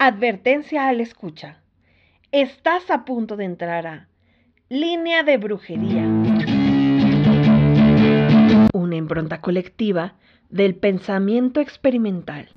[0.00, 1.60] Advertencia al escucha.
[2.30, 4.06] Estás a punto de entrar a
[4.68, 6.04] Línea de Brujería.
[8.72, 10.14] Una impronta colectiva
[10.50, 12.48] del pensamiento experimental.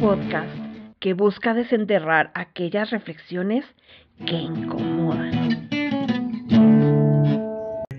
[0.00, 0.56] Podcast
[1.00, 3.64] que busca desenterrar aquellas reflexiones
[4.24, 4.93] que incomodan.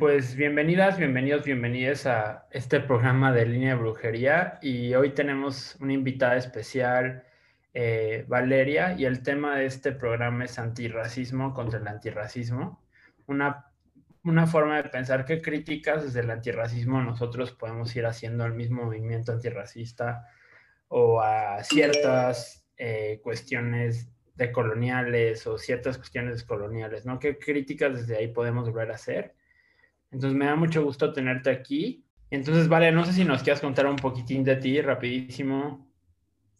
[0.05, 5.93] Pues bienvenidas, bienvenidos, bienvenidas a este programa de Línea de Brujería y hoy tenemos una
[5.93, 7.23] invitada especial,
[7.73, 12.85] eh, Valeria, y el tema de este programa es antirracismo contra el antirracismo,
[13.25, 13.71] una,
[14.23, 18.83] una forma de pensar qué críticas desde el antirracismo nosotros podemos ir haciendo al mismo
[18.83, 20.27] movimiento antirracista
[20.87, 27.17] o a ciertas eh, cuestiones de coloniales o ciertas cuestiones coloniales, ¿no?
[27.17, 29.33] ¿Qué críticas desde ahí podemos volver a hacer?
[30.15, 32.05] Entonces me da mucho gusto tenerte aquí.
[32.31, 35.85] Entonces, vale, no sé si nos quieras contar un poquitín de ti, rapidísimo.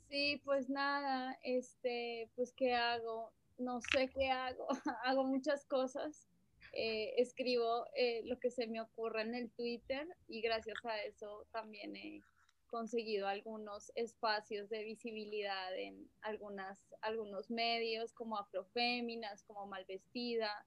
[0.10, 3.32] Sí, pues nada, este, pues ¿qué hago?
[3.58, 4.68] No sé qué hago,
[5.06, 6.28] hago muchas cosas.
[6.74, 11.48] Eh, escribo eh, lo que se me ocurre en el Twitter y gracias a eso
[11.54, 12.20] también he
[12.68, 20.66] conseguido algunos espacios de visibilidad en algunas, algunos medios como Afroféminas, como Malvestida,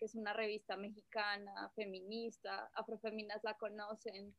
[0.00, 4.34] que es una revista mexicana feminista, Afrofeminas la conocen,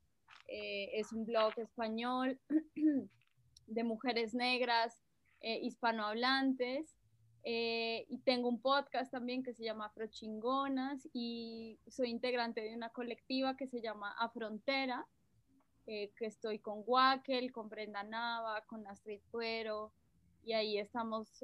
[0.48, 2.40] eh, es un blog español
[3.68, 5.00] de mujeres negras
[5.40, 6.98] eh, hispanohablantes.
[7.44, 12.90] Eh, y tengo un podcast también que se llama Afrochingonas y soy integrante de una
[12.90, 15.08] colectiva que se llama Afrontera,
[15.86, 19.92] que estoy con Wackel, con Brenda Nava, con Astrid Puero,
[20.44, 21.44] y ahí estamos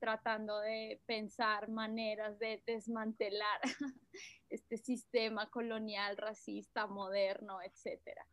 [0.00, 3.60] tratando de pensar maneras de desmantelar
[4.48, 8.26] este sistema colonial, racista, moderno, etcétera.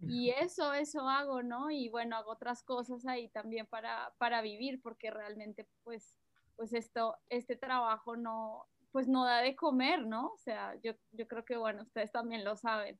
[0.00, 1.72] Y eso, eso hago, ¿no?
[1.72, 6.14] Y bueno, hago otras cosas ahí también para, para vivir, porque realmente, pues,
[6.54, 10.28] pues esto, este trabajo no, pues no da de comer, ¿no?
[10.28, 12.98] O sea, yo, yo creo que, bueno, ustedes también lo saben.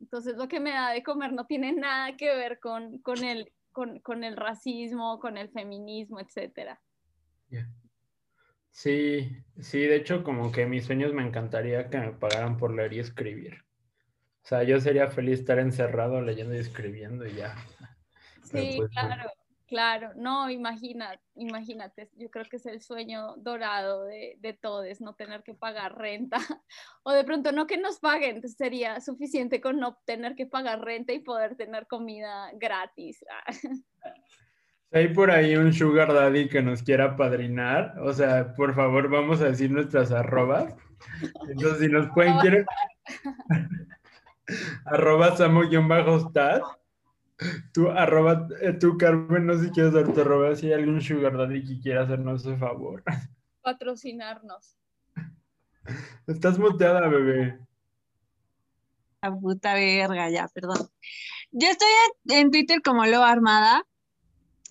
[0.00, 3.52] Entonces, lo que me da de comer no tiene nada que ver con, con, el,
[3.72, 6.80] con, con el racismo, con el feminismo, etcétera.
[8.78, 12.92] Sí, sí, de hecho como que mis sueños me encantaría que me pagaran por leer
[12.92, 13.64] y escribir.
[14.44, 17.56] O sea, yo sería feliz estar encerrado leyendo y escribiendo y ya.
[18.44, 19.30] Sí, pues, claro,
[19.66, 20.12] claro.
[20.14, 25.42] No, imagina, imagínate, yo creo que es el sueño dorado de, de todos, no tener
[25.42, 26.38] que pagar renta.
[27.02, 31.12] O de pronto no que nos paguen, sería suficiente con no tener que pagar renta
[31.12, 33.24] y poder tener comida gratis.
[34.90, 39.40] hay por ahí un sugar daddy que nos quiera padrinar, o sea, por favor, vamos
[39.40, 40.74] a decir nuestras arrobas.
[41.48, 42.66] Entonces, si nos pueden, quieren...
[44.84, 46.62] arroba samo-stat.
[47.72, 51.00] Tú, arroba, eh, tú, Carmen, no sé si quieres dar tu arroba, si hay algún
[51.00, 53.04] sugar daddy que quiera hacernos ese favor.
[53.62, 54.76] Patrocinarnos.
[56.26, 57.58] Estás muteada, bebé.
[59.22, 60.78] La puta verga, ya, perdón.
[61.50, 61.88] Yo estoy
[62.28, 63.84] en Twitter como Lo Armada,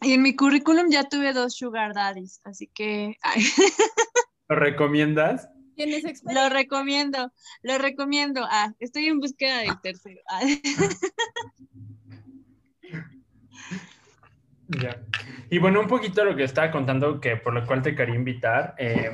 [0.01, 3.17] y en mi currículum ya tuve dos sugar daddies, así que...
[4.49, 5.49] ¿Lo recomiendas?
[5.75, 7.31] ¿Tienes Lo recomiendo,
[7.61, 8.45] lo recomiendo.
[8.49, 10.21] Ah, estoy en búsqueda del tercero.
[10.29, 10.41] Ah.
[14.69, 15.01] Ya.
[15.49, 18.75] Y bueno, un poquito lo que estaba contando, que por lo cual te quería invitar,
[18.77, 19.11] eh,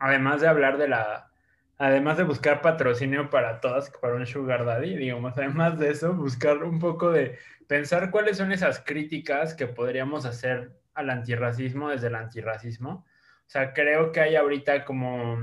[0.00, 1.30] además de hablar de la,
[1.78, 6.64] además de buscar patrocinio para todas, para un sugar daddy, digamos, además de eso, buscar
[6.64, 12.16] un poco de pensar cuáles son esas críticas que podríamos hacer al antirracismo desde el
[12.16, 13.06] antirracismo.
[13.46, 15.38] O sea, creo que hay ahorita como,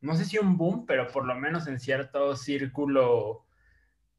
[0.00, 3.44] no sé si un boom, pero por lo menos en cierto círculo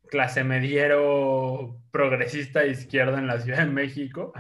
[0.09, 4.33] clase mediero progresista de en la Ciudad de México,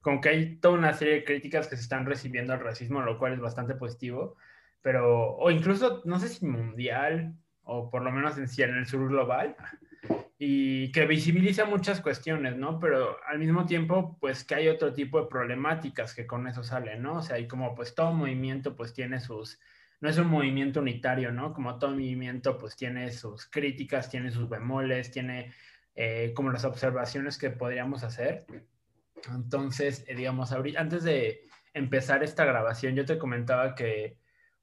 [0.00, 3.18] como que hay toda una serie de críticas que se están recibiendo al racismo, lo
[3.18, 4.36] cual es bastante positivo,
[4.82, 7.34] pero, o incluso, no sé si mundial,
[7.64, 9.56] o por lo menos en, en el sur global,
[10.38, 12.80] y que visibiliza muchas cuestiones, ¿no?
[12.80, 17.02] Pero al mismo tiempo, pues que hay otro tipo de problemáticas que con eso salen,
[17.02, 17.18] ¿no?
[17.18, 19.58] O sea, hay como pues todo movimiento pues tiene sus,
[20.00, 21.52] no es un movimiento unitario, ¿no?
[21.52, 25.52] Como todo movimiento pues tiene sus críticas, tiene sus bemoles, tiene
[25.94, 28.46] eh, como las observaciones que podríamos hacer.
[29.34, 31.42] Entonces, eh, digamos, antes de
[31.74, 34.16] empezar esta grabación, yo te comentaba que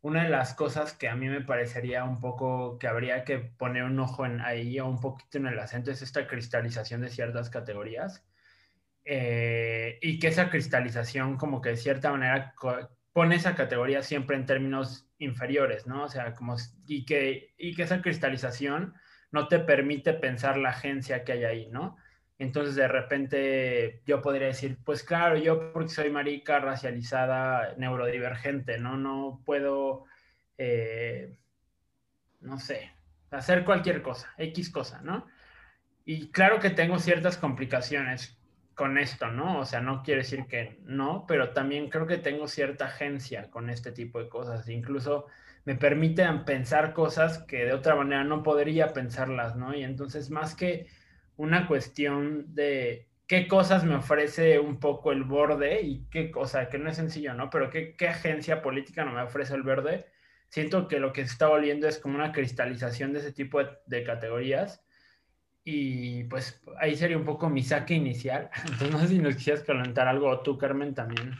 [0.08, 3.84] una de las cosas que a mí me parecería un poco que habría que poner
[3.84, 7.50] un ojo en ahí o un poquito en el acento es esta cristalización de ciertas
[7.50, 8.26] categorías
[9.04, 12.56] eh, y que esa cristalización como que de cierta manera
[13.12, 16.06] pone esa categoría siempre en términos inferiores, ¿no?
[16.06, 16.56] O sea, como
[16.88, 18.94] y que, y que esa cristalización
[19.32, 21.98] no te permite pensar la agencia que hay ahí, ¿no?
[22.40, 28.96] Entonces de repente yo podría decir, pues claro, yo porque soy marica, racializada, neurodivergente, ¿no?
[28.98, 30.06] No puedo,
[30.58, 31.36] eh,
[32.42, 32.92] no sé,
[33.32, 35.26] hacer cualquier cosa, X cosa, ¿no?
[36.06, 38.38] Y claro que tengo ciertas complicaciones
[38.76, 39.60] con esto, ¿no?
[39.60, 43.72] O sea, no quiere decir que no, pero también creo que tengo cierta agencia con
[43.72, 44.70] este tipo de cosas.
[44.70, 45.26] Incluso
[45.66, 49.76] me permiten pensar cosas que de otra manera no podría pensarlas, ¿no?
[49.76, 50.88] Y entonces más que
[51.38, 56.78] una cuestión de qué cosas me ofrece un poco el borde y qué cosa, que
[56.78, 57.50] no es sencillo, ¿no?
[57.50, 60.06] Pero qué, qué agencia política no me ofrece el verde.
[60.50, 64.04] Siento que lo que se está volviendo es como una cristalización de ese tipo de,
[64.04, 64.84] categorías.
[65.64, 68.50] Y pues ahí sería un poco mi saque inicial.
[68.64, 71.34] Entonces no sé si nos quisieras comentar algo tú, Carmen, también.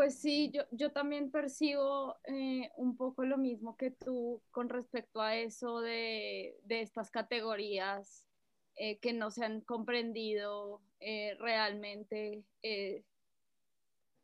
[0.00, 5.20] Pues sí, yo, yo también percibo eh, un poco lo mismo que tú con respecto
[5.20, 8.26] a eso de, de estas categorías
[8.76, 12.42] eh, que no se han comprendido eh, realmente.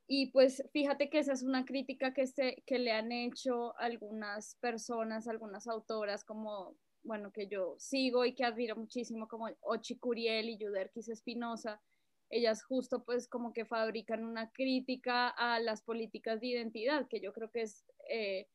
[0.06, 4.54] y pues fíjate que esa es una crítica que, se, que le han hecho algunas
[4.54, 10.48] personas, algunas autoras como, bueno, que yo sigo y que admiro muchísimo, como Ochi Curiel
[10.48, 11.82] y Yuderquis Espinosa,
[12.30, 17.32] ellas justo pues como que fabrican una crítica a las políticas de identidad, que yo
[17.32, 18.48] creo que es eh,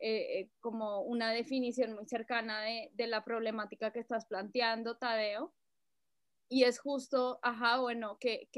[0.00, 5.52] eh, eh, como una definición muy cercana de, la problemática que estás planteando, Tadeo.
[6.48, 8.48] Y es justo, ajá, bueno, que,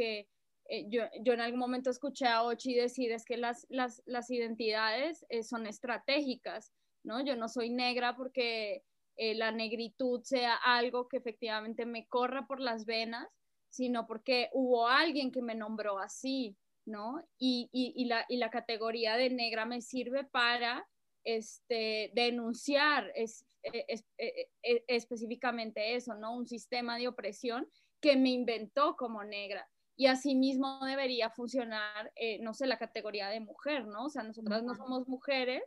[0.88, 5.26] yo, yo, en algún momento escuché a Ochi decir es que las, las, las identidades
[5.42, 6.72] son estratégicas,
[7.02, 7.24] ¿no?
[7.24, 8.84] Yo no soy negra porque
[9.16, 13.28] la negritud sea algo que efectivamente me corra por las venas,
[13.70, 17.24] sino porque hubo alguien que me nombró así, ¿no?
[17.38, 20.86] Y, la, categoría de negra me sirve para
[21.24, 23.84] este, denunciar es, e,
[24.18, 26.34] e, e, específicamente eso, ¿no?
[26.34, 27.68] Un sistema de opresión
[28.00, 29.68] que me inventó como negra.
[29.96, 34.06] Y asimismo debería funcionar, eh, no sé, la categoría de mujer, ¿no?
[34.06, 35.62] O sea, nosotras no somos mujeres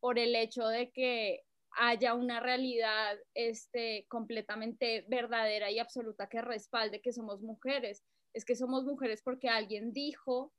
[0.00, 1.44] por el hecho de que
[1.76, 8.02] haya una realidad este, completamente verdadera y absoluta que respalde que somos mujeres.
[8.32, 10.52] Es que somos mujeres porque alguien dijo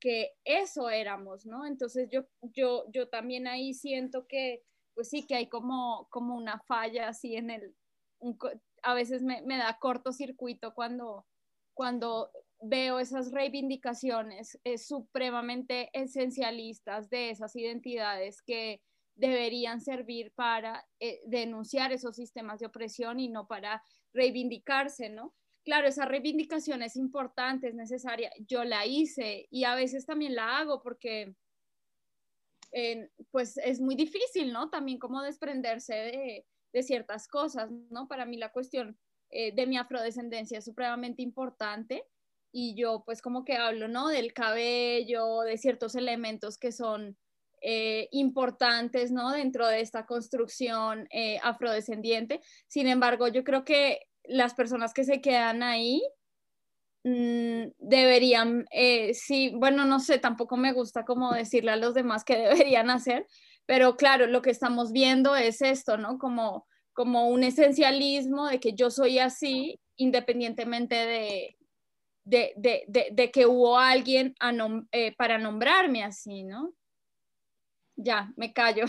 [0.00, 1.66] que eso éramos, ¿no?
[1.66, 4.62] Entonces yo, yo, yo también ahí siento que,
[4.94, 7.74] pues sí, que hay como, como una falla así en el,
[8.82, 11.26] a veces me, me da cortocircuito cuando,
[11.74, 12.30] cuando
[12.60, 18.82] veo esas reivindicaciones eh, supremamente esencialistas de esas identidades que
[19.18, 23.82] deberían servir para eh, denunciar esos sistemas de opresión y no para
[24.14, 25.34] reivindicarse, ¿no?
[25.64, 28.32] Claro, esa reivindicación es importante, es necesaria.
[28.46, 31.34] Yo la hice y a veces también la hago porque
[33.30, 34.70] pues es muy difícil, ¿no?
[34.70, 38.08] También como desprenderse de, de ciertas cosas, ¿no?
[38.08, 38.98] Para mí la cuestión
[39.30, 42.04] eh, de mi afrodescendencia es supremamente importante
[42.50, 44.08] y yo pues como que hablo, ¿no?
[44.08, 47.18] Del cabello, de ciertos elementos que son
[47.60, 49.32] eh, importantes ¿no?
[49.32, 52.40] dentro de esta construcción eh, afrodescendiente.
[52.68, 56.02] Sin embargo, yo creo que las personas que se quedan ahí
[57.04, 62.24] mm, deberían, eh, sí, bueno, no sé, tampoco me gusta como decirle a los demás
[62.24, 63.26] que deberían hacer,
[63.66, 66.18] pero claro, lo que estamos viendo es esto, ¿no?
[66.18, 71.56] Como, como un esencialismo de que yo soy así, independientemente de,
[72.24, 74.34] de, que hubo alguien
[75.16, 76.72] para nombrarme así, ¿no?
[77.98, 78.84] Ya, me callo.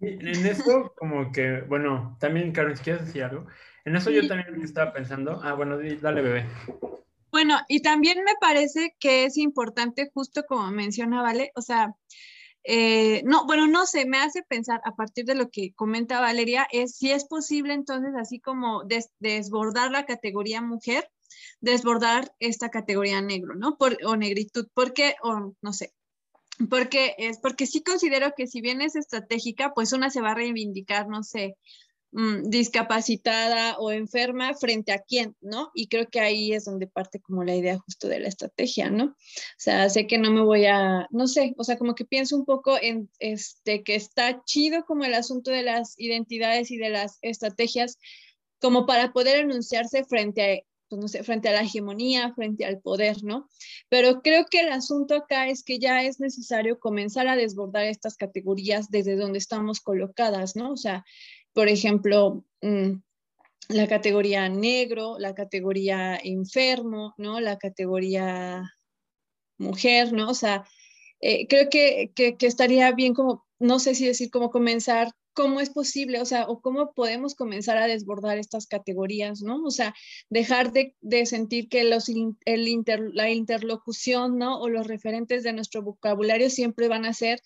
[0.00, 3.46] En eso, como que, bueno, también, Karen, si quieres decir algo,
[3.84, 6.46] en eso yo también estaba pensando, ah, bueno, dale, bebé.
[7.32, 11.52] Bueno, y también me parece que es importante, justo como menciona, ¿vale?
[11.54, 11.94] O sea,
[12.64, 16.66] eh, no, bueno, no sé, me hace pensar a partir de lo que comenta Valeria,
[16.70, 18.82] es si es posible entonces así como
[19.18, 21.08] desbordar la categoría mujer,
[21.60, 23.78] desbordar esta categoría negro, ¿no?
[23.78, 25.94] Por, o negritud, porque, o no sé,
[26.68, 30.34] porque es porque sí considero que si bien es estratégica, pues una se va a
[30.34, 31.56] reivindicar, no sé,
[32.12, 35.70] mm, discapacitada o enferma frente a quién, ¿no?
[35.74, 39.04] Y creo que ahí es donde parte como la idea justo de la estrategia, ¿no?
[39.04, 39.14] O
[39.58, 42.44] sea, sé que no me voy a, no sé, o sea, como que pienso un
[42.44, 47.18] poco en este que está chido como el asunto de las identidades y de las
[47.22, 47.98] estrategias
[48.60, 52.80] como para poder anunciarse frente a pues no sé, frente a la hegemonía, frente al
[52.80, 53.48] poder, ¿no?
[53.88, 58.16] Pero creo que el asunto acá es que ya es necesario comenzar a desbordar estas
[58.16, 60.72] categorías desde donde estamos colocadas, ¿no?
[60.72, 61.04] O sea,
[61.52, 62.94] por ejemplo, mm,
[63.68, 67.40] la categoría negro, la categoría enfermo, ¿no?
[67.40, 68.64] La categoría
[69.58, 70.30] mujer, ¿no?
[70.30, 70.64] O sea,
[71.20, 75.70] eh, creo que, que, estaría bien como, no sé si decir, como comenzar cómo es
[75.70, 79.62] posible, o sea, o cómo podemos comenzar a desbordar estas categorías, ¿no?
[79.62, 79.94] O sea,
[80.28, 80.94] dejar de,
[81.26, 84.60] sentir que los, el la interlocución, ¿no?
[84.60, 87.40] O los referentes de nuestro vocabulario siempre van a ser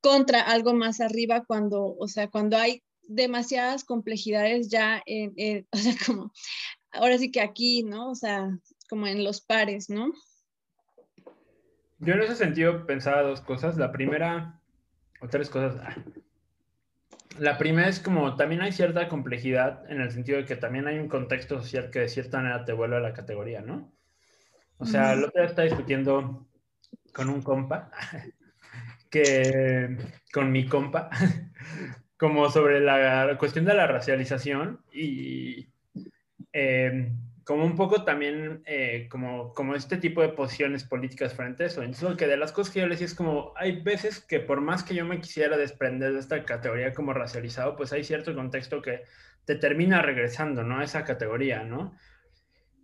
[0.00, 5.94] contra algo más arriba cuando, o sea, cuando hay demasiadas complejidades ya en, o sea,
[6.06, 6.32] como,
[6.92, 8.10] ahora sí que aquí, ¿no?
[8.10, 8.48] O sea,
[8.88, 10.12] como en los pares, ¿no?
[11.98, 13.76] Yo en ese sentido pensaba dos cosas.
[13.76, 14.60] La primera,
[15.20, 15.80] o tres cosas.
[15.82, 15.96] Ah,
[17.38, 20.98] la primera es como también hay cierta complejidad en el sentido de que también hay
[20.98, 23.92] un contexto social que de cierta manera te vuelve a la categoría, ¿no?
[24.78, 26.46] O sea, el otro día estaba discutiendo
[27.12, 27.90] con un compa,
[29.10, 29.96] que
[30.32, 31.10] con mi compa,
[32.16, 35.68] como sobre la cuestión de la racialización y
[36.52, 37.12] eh,
[37.44, 41.82] como un poco también eh, como, como este tipo de posiciones políticas frente a eso.
[41.82, 44.60] Entonces, que de las cosas que yo le decía es como, hay veces que por
[44.60, 48.80] más que yo me quisiera desprender de esta categoría como racializado, pues hay cierto contexto
[48.80, 49.02] que
[49.44, 50.78] te termina regresando, ¿no?
[50.78, 51.94] A esa categoría, ¿no?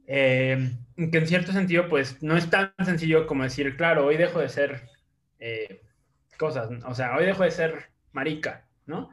[0.07, 4.40] Eh, que en cierto sentido, pues no es tan sencillo como decir, claro, hoy dejo
[4.40, 4.83] de ser
[5.38, 5.81] eh,
[6.38, 9.11] cosas, o sea, hoy dejo de ser marica, ¿no?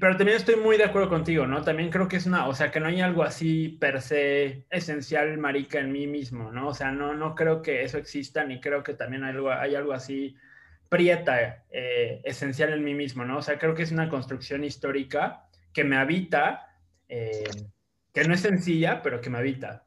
[0.00, 1.62] Pero también estoy muy de acuerdo contigo, ¿no?
[1.62, 5.36] También creo que es una, o sea, que no hay algo así per se esencial
[5.38, 6.68] marica en mí mismo, ¿no?
[6.68, 9.74] O sea, no, no creo que eso exista, ni creo que también hay algo, hay
[9.74, 10.36] algo así
[10.88, 13.38] prieta, eh, esencial en mí mismo, ¿no?
[13.38, 16.68] O sea, creo que es una construcción histórica que me habita,
[17.08, 17.44] eh,
[18.12, 19.86] que no es sencilla, pero que me habita.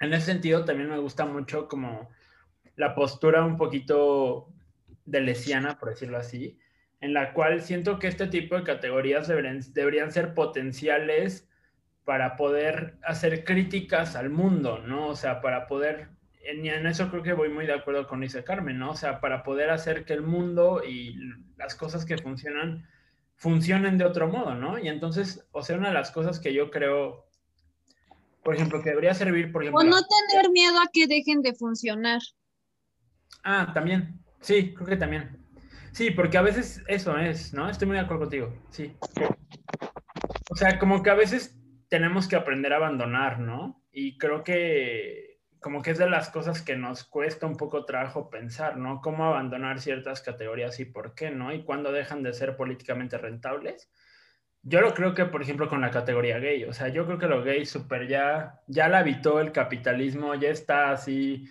[0.00, 2.10] En ese sentido, también me gusta mucho como
[2.76, 4.52] la postura un poquito
[5.04, 6.58] de lesiana, por decirlo así,
[7.02, 11.48] en la cual siento que este tipo de categorías deberían, ser potenciales
[12.04, 15.08] para poder hacer críticas al mundo, ¿no?
[15.08, 16.10] O sea, para poder,
[16.44, 18.92] en, en eso creo que voy muy de acuerdo con Isa Carmen, ¿no?
[18.92, 21.16] O sea, para poder hacer que el mundo y
[21.58, 22.86] las cosas que funcionan
[23.34, 24.78] funcionen de otro modo, ¿no?
[24.78, 27.26] Y entonces, o sea, una de las cosas que yo creo,
[28.44, 29.80] por ejemplo, que debería servir, por ejemplo...
[29.80, 32.20] O no tener miedo a que dejen de funcionar.
[33.42, 34.20] Ah, también.
[34.40, 35.41] Sí, creo que también.
[35.92, 37.68] Sí, porque a veces eso es, ¿no?
[37.68, 38.96] Estoy muy de acuerdo contigo, sí.
[40.50, 41.58] O sea, como que a veces
[41.88, 43.84] tenemos que aprender a abandonar, ¿no?
[43.92, 48.30] Y creo que como que es de las cosas que nos cuesta un poco trabajo
[48.30, 49.00] pensar, ¿no?
[49.00, 51.52] Cómo abandonar ciertas categorías y por qué, ¿no?
[51.52, 53.90] Y cuándo dejan de ser políticamente rentables.
[54.62, 57.26] Yo lo creo que, por ejemplo, con la categoría gay, o sea, yo creo que
[57.26, 61.48] lo gay super ya, ya la habitó el capitalismo, ya está así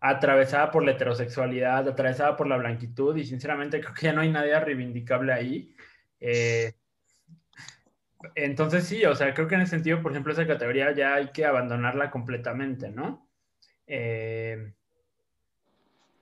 [0.00, 4.30] atravesada por la heterosexualidad, atravesada por la blanquitud, y sinceramente creo que ya no hay
[4.30, 5.74] nadie reivindicable ahí.
[6.18, 6.72] Eh,
[8.34, 11.30] entonces sí, o sea, creo que en ese sentido, por ejemplo, esa categoría ya hay
[11.30, 13.28] que abandonarla completamente, ¿no?
[13.86, 14.72] Eh,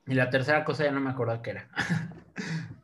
[0.07, 1.71] y la tercera cosa ya no me acuerdo qué era.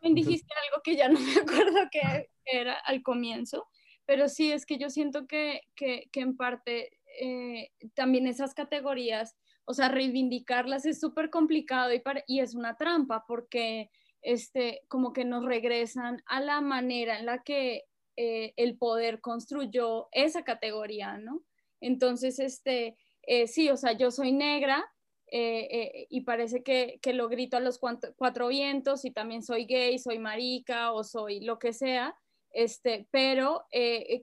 [0.03, 3.69] dijiste algo que ya no me acuerdo qué era al comienzo,
[4.05, 9.37] pero sí es que yo siento que, que, que en parte eh, también esas categorías
[9.65, 13.91] o sea, reivindicarlas es súper complicado y, y es una trampa porque
[14.25, 17.85] este, como que nos regresan a la manera en la que
[18.17, 21.43] eh, el poder construyó esa categoría, ¿no?
[21.81, 24.85] Entonces, este, eh, sí, o sea, yo soy negra
[25.31, 29.99] eh, y parece que, que, lo grito a los cuatro, vientos y también soy gay,
[29.99, 32.15] soy marica o soy lo que sea,
[32.53, 33.67] este, pero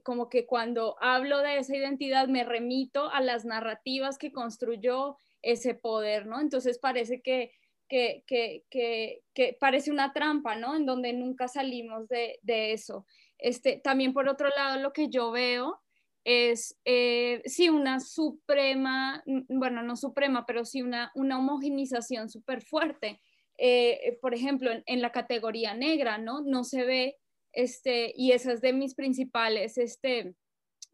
[0.04, 5.74] como que cuando hablo de esa identidad me remito a las narrativas que construyó ese
[5.74, 6.40] poder, ¿no?
[6.40, 7.52] Entonces parece que,
[7.88, 10.74] que, que, que, parece una trampa, ¿no?
[10.74, 13.06] En donde nunca salimos de, de, eso.
[13.38, 15.80] Este, también por otro lado, lo que yo veo
[16.24, 23.20] es, eh, sí, una suprema, bueno, no suprema, pero sí una, una homogenización súper fuerte.
[23.58, 26.40] Eh, por ejemplo, en, la categoría negra, ¿no?
[26.40, 27.18] No se ve,
[27.52, 30.34] este, y esa es de mis principales este,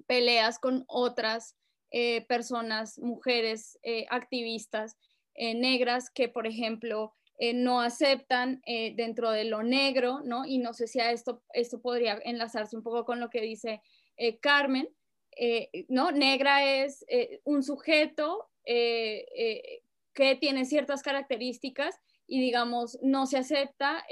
[0.06, 1.56] peleas con otras
[1.90, 4.98] eh, personas, mujeres eh, activistas
[5.34, 7.14] eh, negras que, por ejemplo,
[7.54, 8.60] no aceptan
[8.96, 10.44] dentro de lo negro, ¿no?
[10.44, 13.80] Y no sé si a esto, esto podría enlazarse un poco con lo que dice
[14.40, 14.88] Carmen,
[15.88, 16.10] ¿no?
[16.10, 17.06] Negra es
[17.44, 24.04] un sujeto que tiene ciertas características y digamos, no se acepta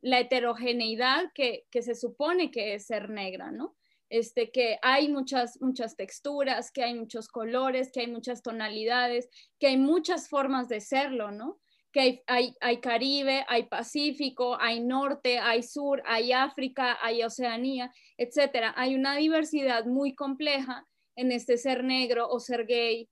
[0.00, 3.76] la heterogeneidad que, que, se supone que es ser negra, ¿no?
[4.12, 9.68] Este, que hay muchas, muchas texturas, que hay muchos colores, que hay muchas tonalidades, que
[9.68, 11.58] hay muchas formas de serlo, ¿no?
[11.92, 17.90] Que hay, hay, hay Caribe, hay Pacífico, hay Norte, hay Sur, hay África, hay Oceanía,
[18.18, 18.74] etcétera.
[18.76, 23.08] Hay una diversidad muy compleja en este ser negro o ser gay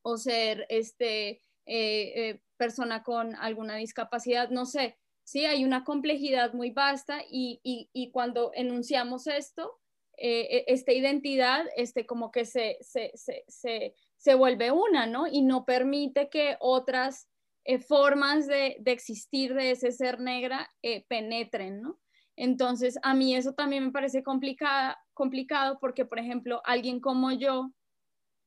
[0.00, 5.44] o ser este, eh, eh, persona con alguna discapacidad, no sé, ¿sí?
[5.44, 9.78] Hay una complejidad muy vasta y, y, cuando enunciamos esto,
[10.16, 15.26] eh, e, esta identidad, este, como que se, se, se, se, vuelve una, ¿no?
[15.26, 17.28] Y no permite que otras
[17.64, 21.98] eh, formas de, de, existir de ese ser negra eh, penetren, ¿no?
[22.36, 27.72] Entonces, a mí eso también me parece complicado porque, por ejemplo, alguien como yo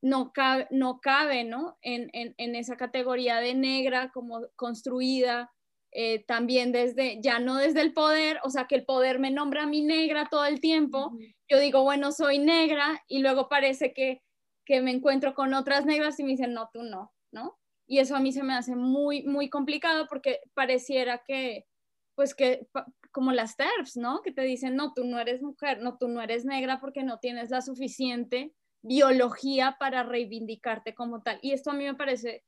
[0.02, 1.78] no cabe, no cabe ¿no?
[1.82, 5.52] En, en, en esa categoría de negra como construida
[5.92, 9.64] eh, también desde, ya no desde el poder, o sea, que el poder me nombra
[9.64, 11.12] a mí negra todo el tiempo,
[11.48, 14.22] yo digo, bueno, soy negra y luego parece que,
[14.66, 17.58] que me encuentro con otras negras y me dicen, no, tú no, ¿no?
[17.88, 21.66] Y eso a mí se me hace muy, muy complicado porque pareciera que,
[22.14, 22.68] pues que,
[23.12, 24.22] como las TERFs, ¿no?
[24.22, 27.18] Que te dicen, no, tú no eres mujer, no, tú no eres negra porque no
[27.18, 28.54] tienes la suficiente
[28.84, 31.40] biología para reivindicarte como tal.
[31.42, 32.44] Y esto a mí me parece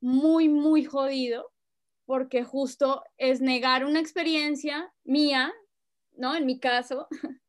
[0.00, 1.52] muy, muy jodido
[2.06, 5.52] porque justo es negar una experiencia mía,
[6.12, 6.34] ¿no?
[6.34, 7.08] En mi caso,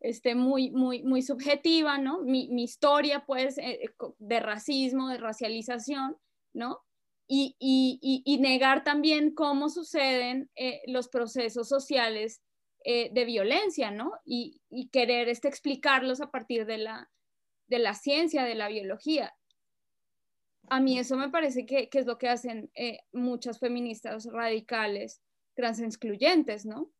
[0.00, 2.20] este, muy, muy, muy subjetiva, ¿no?
[2.20, 6.16] Mi, historia, pues, eh, de racismo, de racialización,
[6.52, 6.80] ¿no?
[7.32, 12.42] Y, y, negar también cómo suceden eh, los procesos sociales
[12.84, 14.10] eh, de violencia, ¿no?
[14.24, 17.08] Y, querer este, explicarlos a partir de la,
[17.68, 19.32] de la ciencia, de la biología
[20.70, 25.20] a mí eso me parece que, es lo que hacen eh, muchas feministas radicales,
[25.54, 26.90] transexcluyentes, ¿no?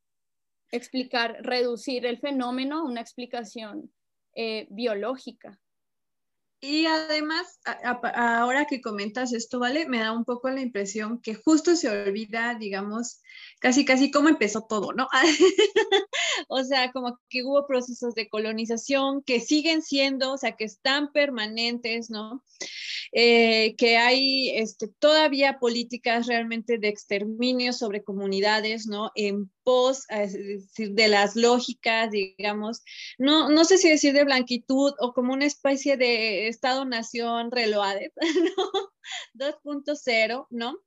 [0.73, 3.93] Explicar, reducir el fenómeno a una explicación
[4.35, 5.61] eh, biológica.
[6.62, 7.59] Y además,
[8.15, 9.89] ahora que comentas esto, ¿vale?
[9.89, 13.23] Me da un poco la impresión que justo se olvida, digamos,
[13.61, 15.09] casi, casi cómo empezó todo, ¿no?
[16.49, 21.12] o sea, como que hubo procesos de colonización que siguen siendo, o sea, que están
[21.12, 22.45] permanentes, ¿no?
[23.12, 29.11] Eh, que hay este, todavía políticas realmente de exterminio sobre comunidades, ¿no?
[29.17, 30.07] En pos
[30.76, 32.83] de las lógicas, digamos,
[33.19, 38.12] no, no sé si decir de blanquitud o como una especie de Estado-nación reloaded,
[38.57, 38.71] ¿no?
[39.35, 40.79] 2.0, ¿no?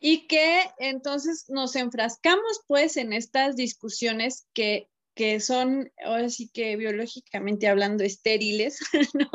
[0.00, 6.76] Y que entonces nos enfrascamos pues en estas discusiones que, que son, ahora sí que
[6.76, 8.80] biológicamente hablando, estériles,
[9.14, 9.30] ¿no?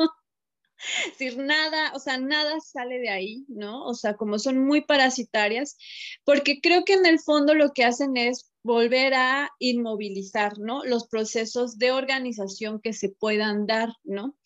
[1.06, 3.84] Decir, nada, o sea, nada sale de ahí, ¿no?
[3.84, 5.76] O sea, como son muy parasitarias,
[6.24, 10.84] porque creo que en el fondo lo que hacen es volver a inmovilizar, ¿no?
[10.84, 14.36] Los procesos de organización que se puedan dar, ¿no?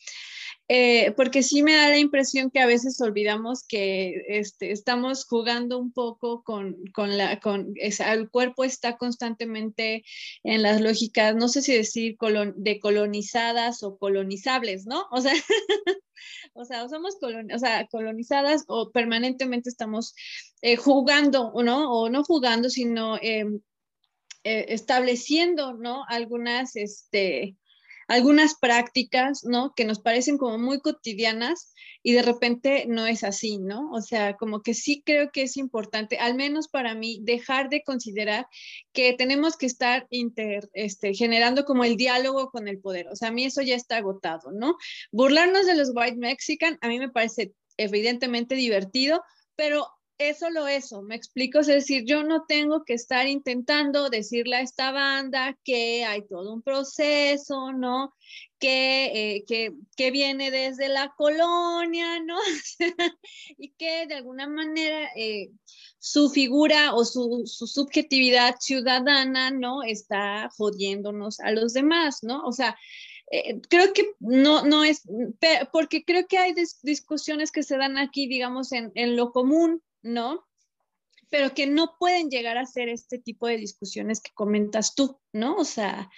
[0.70, 5.78] Eh, porque sí me da la impresión que a veces olvidamos que este, estamos jugando
[5.78, 10.04] un poco con, la, con, el cuerpo está constantemente
[10.44, 15.06] en las lógicas, no sé si decir colon, decolonizadas o colonizables, ¿no?
[15.10, 15.32] O sea,
[16.52, 17.16] o sea, somos
[17.90, 20.14] colonizadas o permanentemente estamos
[20.60, 21.90] eh, jugando, ¿no?
[21.90, 23.60] O no jugando, sino em,
[24.44, 26.04] eh, estableciendo, ¿no?
[26.08, 27.56] Algunas, este,
[28.08, 29.74] algunas prácticas, ¿no?
[29.76, 33.90] Que nos parecen como muy cotidianas y de repente no es así, ¿no?
[33.92, 37.82] O sea, como que sí creo que es importante, al menos para mí, dejar de
[37.82, 38.46] considerar
[38.92, 43.08] que tenemos que estar inter, este, generando como el diálogo con el poder.
[43.08, 44.76] O sea, a mí eso ya está agotado, ¿no?
[45.12, 49.22] Burlarnos de los white mexican, a mí me parece evidentemente divertido,
[49.54, 49.86] pero
[50.18, 54.60] es solo eso, me explico, es decir, yo no tengo que estar intentando decirle a
[54.62, 58.14] esta banda que hay todo un proceso, ¿no?
[58.58, 62.36] Que, eh, que, que viene desde la colonia, ¿no?
[63.58, 65.50] y que de alguna manera eh,
[66.00, 69.84] su figura o su, su, subjetividad ciudadana, ¿no?
[69.84, 72.44] Está jodiéndonos a los demás, ¿no?
[72.44, 72.76] O sea,
[73.30, 75.02] eh, creo que no, no es,
[75.70, 80.46] porque creo que hay discusiones que se dan aquí, digamos, en, en lo común, ¿no?
[81.30, 85.56] Pero que no pueden llegar a ser este tipo de discusiones que comentas tú, ¿no?
[85.56, 86.10] O sea,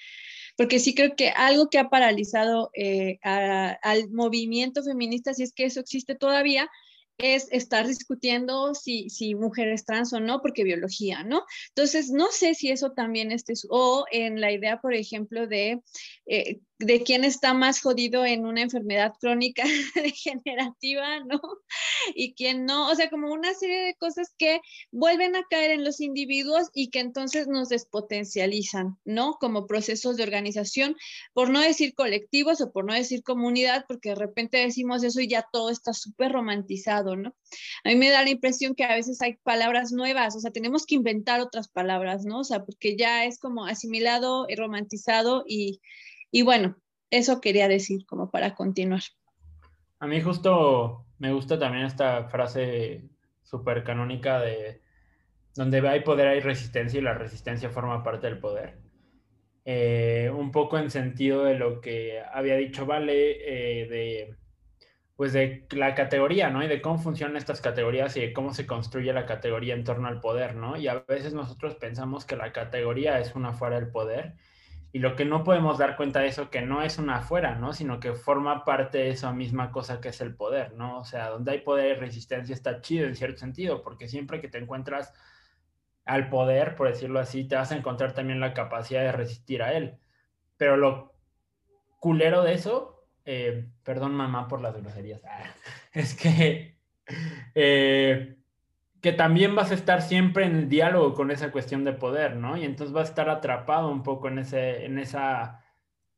[0.57, 5.64] porque sí creo que algo que ha paralizado eh, al movimiento feminista, si es que
[5.64, 6.69] eso existe todavía,
[7.16, 11.45] es estar discutiendo si, si mujeres trans o no, porque biología, ¿no?
[11.69, 15.83] Entonces, no sé si eso también esté, o en la idea, por ejemplo, de
[16.27, 19.64] eh, de quién está más jodido en una enfermedad crónica
[19.95, 21.40] degenerativa, ¿no?
[22.14, 25.85] Y quién no, o sea, como una serie de cosas que vuelven a caer en
[25.85, 29.35] los individuos y que entonces nos despotencializan, ¿no?
[29.35, 30.97] Como procesos de organización,
[31.35, 35.29] por no decir colectivos o por no decir comunidad, porque de repente decimos eso y
[35.29, 37.35] ya todo está súper romantizado, ¿no?
[37.85, 40.87] A mí me da la impresión que a veces hay palabras nuevas, o sea, tenemos
[40.87, 42.40] que inventar otras palabras, ¿no?
[42.40, 45.83] O sea, porque ya es como asimilado y romantizado y
[46.31, 46.77] y bueno,
[47.11, 49.03] eso quería decir como para continuar.
[49.99, 53.09] A mí justo me gusta también esta frase
[53.43, 54.81] súper canónica de
[55.55, 58.79] donde hay poder hay resistencia y la resistencia forma parte del poder.
[59.64, 64.37] Eh, un poco en sentido de lo que había dicho Vale, eh, de,
[65.16, 66.64] pues de la categoría, ¿no?
[66.64, 70.09] Y de cómo funcionan estas categorías y de cómo se construye la categoría en torno
[70.09, 70.79] al poder, ¿no?
[70.79, 74.37] Y a veces nosotros pensamos que la categoría es una fuera del poder
[74.92, 77.72] y lo que no podemos dar cuenta de eso, que no es una afuera, ¿no?
[77.72, 80.98] Sino que forma parte de esa misma cosa que es el poder, ¿no?
[80.98, 84.48] O sea, donde hay poder y resistencia está chido en cierto sentido, porque siempre que
[84.48, 85.12] te encuentras
[86.05, 89.74] al poder, por decirlo así, te vas a encontrar también la capacidad de resistir a
[89.74, 89.98] él.
[90.57, 91.14] Pero lo
[92.00, 95.22] culero de eso, eh, perdón mamá por las groserías,
[95.92, 96.79] es que
[97.55, 98.39] eh,
[99.00, 102.56] que también vas a estar siempre en el diálogo con esa cuestión de poder, ¿no?
[102.56, 105.64] Y entonces vas a estar atrapado un poco en, ese, en esa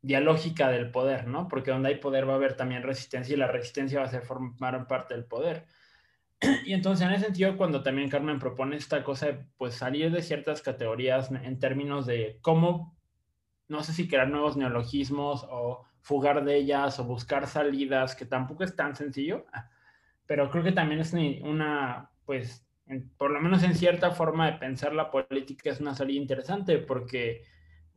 [0.00, 1.46] dialógica del poder, ¿no?
[1.48, 4.22] Porque donde hay poder va a haber también resistencia y la resistencia va a ser
[4.22, 5.66] formar parte del poder.
[6.66, 10.60] Y entonces en ese sentido, cuando también Carmen propone esta cosa pues salir de ciertas
[10.60, 12.96] categorías en términos de cómo,
[13.68, 18.64] no sé si crear nuevos neologismos o fugar de ellas o buscar salidas, que tampoco
[18.64, 19.46] es tan sencillo,
[20.26, 22.66] pero creo que también es una, pues,
[23.16, 27.44] por lo menos en cierta forma de pensar la política es una salida interesante porque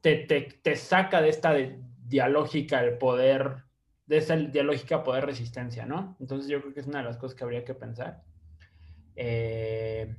[0.01, 1.55] te, te, te saca de esta
[2.05, 3.63] dialógica el poder,
[4.05, 6.15] de esa dialógica poder-resistencia, ¿no?
[6.19, 8.23] Entonces yo creo que es una de las cosas que habría que pensar.
[9.15, 10.15] Eh,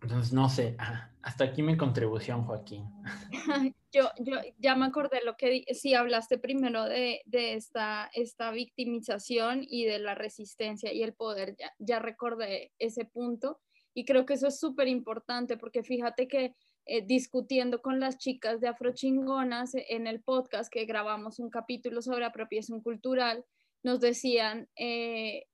[0.00, 0.76] entonces, no sé,
[1.22, 2.84] hasta aquí mi contribución, Joaquín.
[3.90, 9.64] Yo, yo ya me acordé lo que sí hablaste primero de, de esta, esta victimización
[9.66, 13.62] y de la resistencia y el poder, ya, ya recordé ese punto.
[13.98, 16.54] Y creo que eso es súper importante porque fíjate que
[16.86, 22.00] eh, discutiendo con las chicas de Afrochingonas eh, en el podcast que grabamos un capítulo
[22.00, 23.44] sobre apropiación cultural,
[23.82, 25.46] nos decían eh,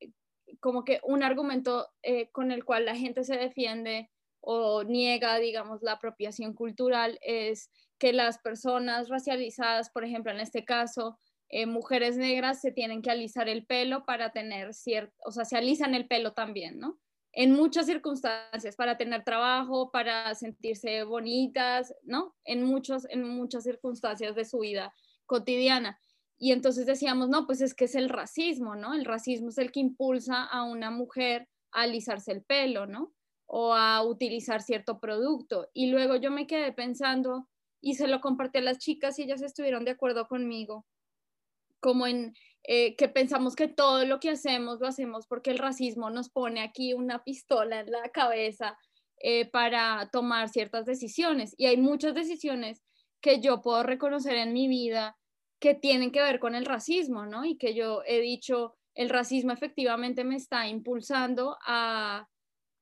[0.60, 1.88] como que un argumento
[2.32, 8.12] con el cual la gente se defiende o niega, digamos, la apropiación cultural es que
[8.12, 11.18] las personas racializadas, por ejemplo, en este caso,
[11.66, 15.94] mujeres negras, se tienen que alisar el pelo para tener cierto, o sea, se alisan
[15.94, 16.98] el pelo también, ¿no?
[17.34, 22.34] En muchas circunstancias, para tener trabajo, para sentirse bonitas, ¿no?
[22.44, 24.94] En, muchos, en muchas circunstancias de su vida
[25.26, 25.98] cotidiana.
[26.38, 28.94] Y entonces decíamos, no, pues es que es el racismo, ¿no?
[28.94, 33.12] El racismo es el que impulsa a una mujer a alisarse el pelo, ¿no?
[33.46, 35.68] O a utilizar cierto producto.
[35.74, 37.48] Y luego yo me quedé pensando
[37.80, 40.86] y se lo compartí a las chicas y ellas estuvieron de acuerdo conmigo,
[41.80, 42.34] como en,
[42.66, 46.62] eh, que pensamos que todo lo que hacemos lo hacemos porque el racismo nos pone
[46.62, 48.78] aquí una pistola en la cabeza
[49.20, 51.54] eh, para tomar ciertas decisiones.
[51.58, 52.82] Y hay muchas decisiones
[53.20, 55.16] que yo puedo reconocer en mi vida
[55.60, 57.44] que tienen que ver con el racismo, ¿no?
[57.44, 62.26] Y que yo he dicho, el racismo efectivamente me está impulsando a,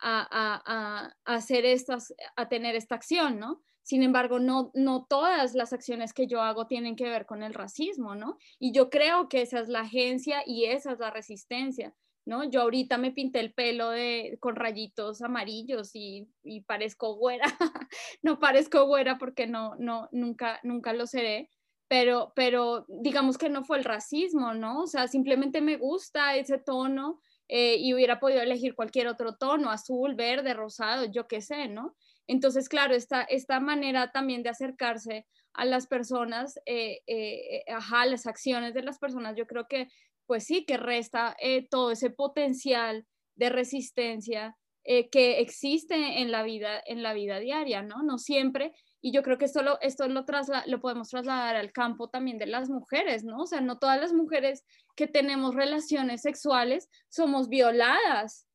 [0.01, 3.63] a, a hacer estas, a tener esta acción, ¿no?
[3.83, 7.55] Sin embargo, no, no todas las acciones que yo hago tienen que ver con el
[7.55, 8.39] racismo, ¿no?
[8.59, 12.45] Y yo creo que esa es la agencia y esa es la resistencia, ¿no?
[12.45, 17.45] Yo ahorita me pinté el pelo de, con rayitos amarillos y, y parezco güera.
[18.23, 21.51] no parezco güera porque no, no, nunca, nunca lo seré.
[21.89, 24.83] Pero, pero digamos que no fue el racismo, ¿no?
[24.83, 29.71] O sea, simplemente me gusta ese tono eh, y hubiera podido elegir cualquier otro tono,
[29.71, 31.95] azul, verde, rosado, yo qué sé, ¿no?
[32.27, 38.27] Entonces, claro, esta, esta manera también de acercarse a las personas, eh, eh, a las
[38.27, 39.89] acciones de las personas, yo creo que,
[40.27, 46.83] pues sí, que resta eh, todo ese potencial de resistencia que existe en la vida,
[46.85, 48.03] en la vida diaria, ¿no?
[48.03, 48.73] No siempre.
[49.01, 50.25] Y yo creo que esto lo, esto lo,
[50.67, 53.43] lo podemos trasladar al campo también de las mujeres, ¿no?
[53.43, 54.65] O sea, no todas las mujeres
[54.97, 58.49] que tenemos relaciones sexuales somos violadas,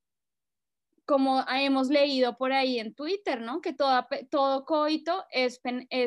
[1.08, 3.62] como hemos leído por ahí en Twitter, ¿no?
[3.62, 5.62] Que toda, todo coito es,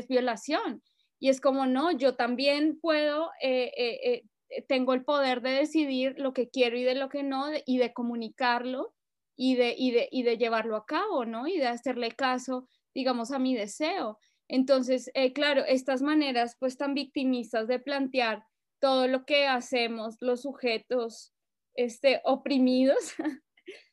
[0.08, 0.82] violación.
[1.18, 6.16] Y es como, no, yo también puedo, eh, eh, eh, tengo el poder de decidir
[6.18, 8.94] lo que quiero y de lo que no, y de comunicarlo
[9.36, 11.46] y de llevarlo a cabo, ¿no?
[11.48, 14.18] Y de hacerle caso, digamos, a mi deseo.
[14.48, 18.44] Entonces, claro, estas maneras pues tan victimistas de plantear
[18.80, 21.32] todo lo que hacemos los sujetos
[21.74, 23.14] este, oprimidos,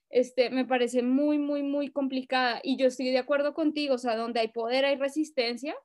[0.09, 2.59] este, me parece muy, muy, muy complicada.
[2.63, 5.75] Y yo estoy de acuerdo contigo, o sea, donde hay poder hay resistencia,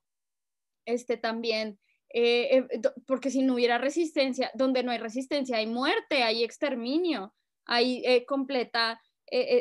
[0.85, 1.79] este también,
[2.11, 7.35] eh, eh, porque si no hubiera resistencia, donde no hay resistencia hay muerte, hay exterminio,
[7.65, 9.01] hay eh, completa,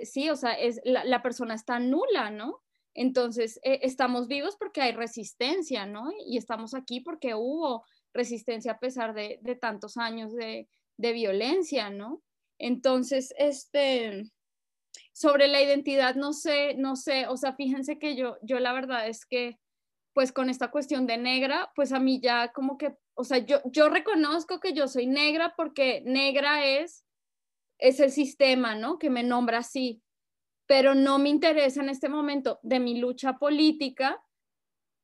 [0.03, 2.61] sí, o sea, es, la, persona está nula, ¿no?
[2.93, 6.11] Entonces, estamos vivos porque hay resistencia, ¿no?
[6.27, 11.89] Y estamos aquí porque hubo resistencia a pesar de, de tantos años de, de violencia,
[11.89, 12.21] ¿no?
[12.59, 14.25] Entonces, este,
[15.13, 19.07] sobre la identidad, no sé, no sé, o sea, fíjense que yo, yo la verdad
[19.07, 19.59] es que,
[20.13, 23.61] pues con esta cuestión de negra, pues a mí ya como que, o sea, yo,
[23.65, 27.05] yo reconozco que yo soy negra porque negra es,
[27.77, 28.99] es el sistema, ¿no?
[28.99, 30.01] Que me nombra así,
[30.65, 34.23] pero no me interesa en este momento de mi lucha política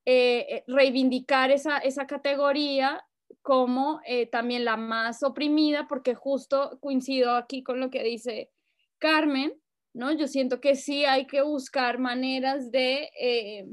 [0.06, 3.06] eh, eh, reivindicar esa, esa categoría
[3.42, 8.52] como eh, también la más oprimida, porque justo coincido aquí con lo que dice
[9.00, 9.54] Carmen,
[9.98, 10.12] ¿no?
[10.12, 13.68] Yo siento que sí hay que buscar maneras de, eh,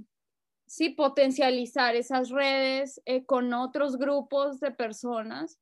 [0.67, 5.59] sí, potencializar esas redes eh, con otros grupos de personas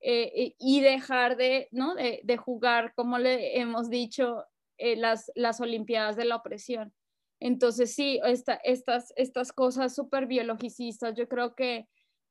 [0.00, 1.94] eh, y dejar de, ¿no?
[1.94, 4.44] De, jugar, como le hemos dicho,
[4.78, 6.92] las, las Olimpiadas de la opresión.
[7.38, 11.86] Entonces, sí, estas, estas cosas súper biologicistas, yo creo que,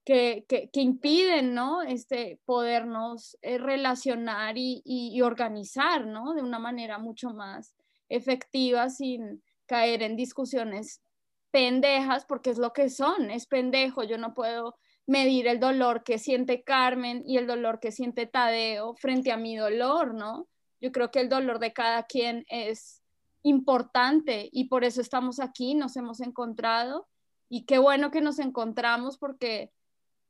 [0.10, 1.84] que, que, impiden, ¿no?
[1.84, 6.34] Este, podernos relacionar y, y, organizar, ¿no?
[6.34, 7.76] De una manera mucho más
[8.10, 11.04] efectiva sin caer en discusiones
[11.52, 16.17] pendejas, porque es lo que son, es pendejo, yo no puedo medir el dolor que
[16.17, 20.48] siente Carmen y el dolor que siente Tadeo frente a mi dolor, ¿no?
[20.82, 23.04] Yo creo que el dolor de cada quien es
[23.43, 27.08] importante y por eso estamos aquí, nos hemos encontrado
[27.48, 29.72] y qué bueno que nos encontramos porque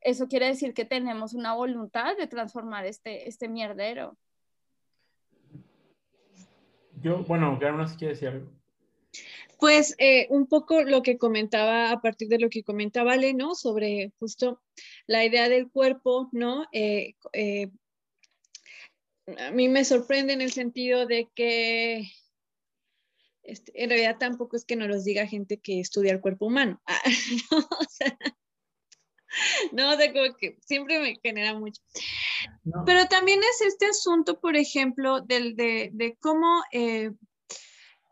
[0.01, 4.17] eso quiere decir que tenemos una voluntad de transformar este, este mierdero.
[7.01, 8.51] Yo, bueno, Carmen, si quiere decir algo.
[9.57, 13.55] Pues eh, un poco lo que comentaba a partir de lo que comentaba Ale, ¿no?
[13.55, 14.61] Sobre justo
[15.05, 16.65] la idea del cuerpo, ¿no?
[16.71, 17.69] Eh, eh,
[19.37, 22.09] a mí me sorprende en el sentido de que
[23.43, 26.81] este, en realidad tampoco es que nos los diga gente que estudia el cuerpo humano.
[27.51, 28.17] no, o sea,
[29.71, 31.81] no, de como que siempre me genera mucho.
[32.85, 37.11] Pero también es este asunto, por ejemplo, del, de, de cómo eh,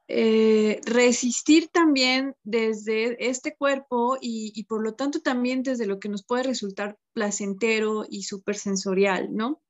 [0.08, 6.10] eh, resistir también desde este cuerpo y, y, por lo tanto también desde lo que
[6.10, 9.62] nos puede resultar placentero y supersensorial, ¿no?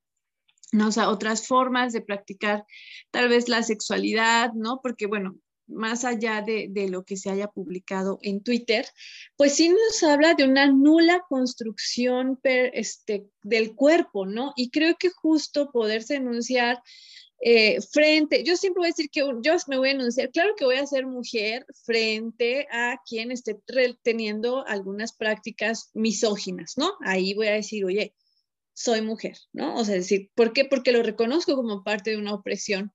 [0.71, 0.87] ¿no?
[0.87, 2.65] O sea, otras formas de practicar
[3.11, 4.79] tal vez la sexualidad, ¿no?
[4.81, 8.85] Porque, bueno, más allá de, lo que se haya publicado en Twitter,
[9.35, 14.53] pues sí nos habla de una nula construcción este, del cuerpo, ¿no?
[14.55, 16.81] Y creo que justo poderse enunciar
[17.39, 20.65] eh, frente, yo siempre voy a decir que yo me voy a enunciar, claro que
[20.65, 23.55] voy a ser mujer frente a quien esté
[24.01, 26.93] teniendo algunas prácticas misóginas, ¿no?
[27.01, 28.15] Ahí voy a decir, oye,
[28.73, 29.75] soy mujer, ¿no?
[29.75, 30.65] O sea, decir, ¿por qué?
[30.65, 32.91] Porque lo reconozco como parte de una opresión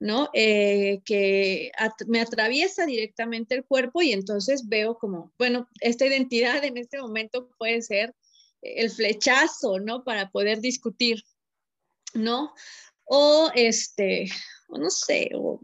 [0.00, 0.30] ¿no?
[0.34, 1.72] Eh, que
[2.06, 7.48] me atraviesa directamente el cuerpo y entonces veo como, bueno, esta identidad en este momento
[7.58, 8.14] puede ser
[8.62, 10.04] el flechazo, ¿no?
[10.04, 11.22] Para poder discutir,
[12.14, 12.52] ¿no?
[13.04, 14.28] O este,
[14.68, 15.60] o no sé, o,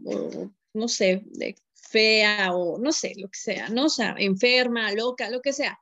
[0.73, 3.85] no sé, de fea o no sé, lo que sea, ¿no?
[3.87, 5.79] O enferma, loca, lo que sea.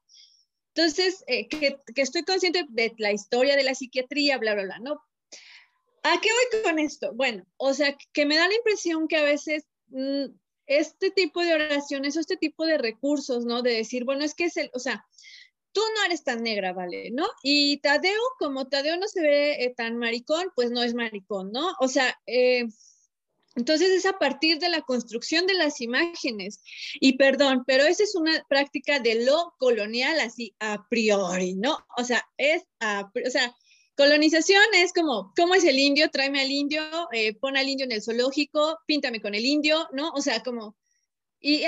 [0.76, 4.80] Entonces, eh, que, que, estoy consciente de la historia de la psiquiatría, bla, bla, bla,
[4.80, 5.02] ¿no?
[6.13, 7.12] ¿A qué voy con esto?
[7.13, 10.26] Bueno, o sea, que me da la impresión que a veces mm,
[10.65, 13.62] este tipo de oraciones o este tipo de recursos, ¿no?
[13.62, 15.06] De decir, bueno, es que es el, o sea,
[15.74, 17.12] tú no eres tan negra, ¿vale?
[17.12, 17.28] ¿No?
[17.43, 21.74] Y Tadeo, como Tadeo no se ve eh, tan maricón, pues no es maricón, ¿no?
[21.80, 22.67] O sea, eh,
[23.56, 26.62] entonces es a partir de la construcción de las imágenes.
[27.02, 31.78] Y perdón, pero esa es una práctica de lo colonial así a priori, ¿no?
[31.98, 33.54] O sea, es a, o sea,
[33.98, 36.12] Colonización es como, ¿cómo es el indio?
[36.12, 40.12] Tráeme al indio, eh, pon al indio en el zoológico, píntame con el indio, ¿no?
[40.12, 40.76] O sea, como,
[41.39, 41.63] y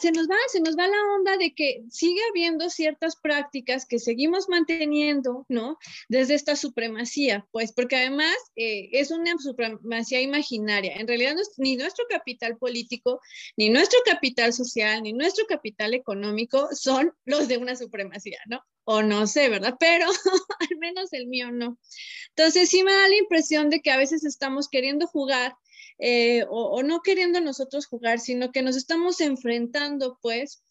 [0.00, 3.98] se nos va, se nos va la onda de que sigue habiendo ciertas prácticas que
[3.98, 5.76] seguimos manteniendo, ¿no?
[6.08, 10.94] Desde esta supremacía, pues porque además eh, es una supremacía imaginaria.
[10.96, 13.20] En realidad ni nuestro capital político,
[13.56, 18.62] ni nuestro capital social, ni nuestro capital económico son los de una supremacía, ¿no?
[18.84, 19.74] O no sé, ¿verdad?
[19.80, 20.06] Pero
[20.70, 21.78] al menos el mío no.
[22.36, 25.54] Entonces sí me da la impresión de que a veces estamos queriendo jugar
[25.98, 30.62] eh, o, no queriendo nosotros jugar, sino que nos estamos enfrentando pues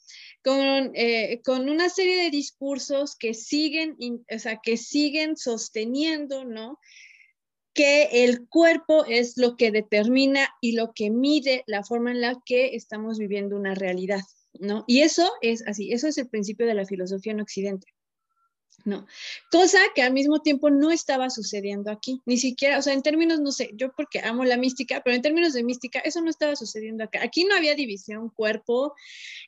[0.44, 3.98] con, eh, con una serie de discursos que siguen,
[4.34, 6.80] o sea, que siguen sosteniendo, ¿no?
[7.78, 12.42] que el cuerpo es lo que determina y lo que mide la forma en la
[12.44, 14.22] que estamos viviendo una realidad,
[14.60, 14.84] ¿no?
[14.88, 17.86] Y eso es así, eso es el principio de la filosofía en Occidente.
[18.86, 19.06] ¿No?
[19.52, 23.40] Cosa que al mismo tiempo no estaba sucediendo aquí, ni siquiera, o sea, en términos,
[23.40, 26.56] no sé, yo porque amo la mística, pero en términos de mística, eso no estaba
[26.56, 27.20] sucediendo acá.
[27.24, 28.94] Aquí no había división cuerpo,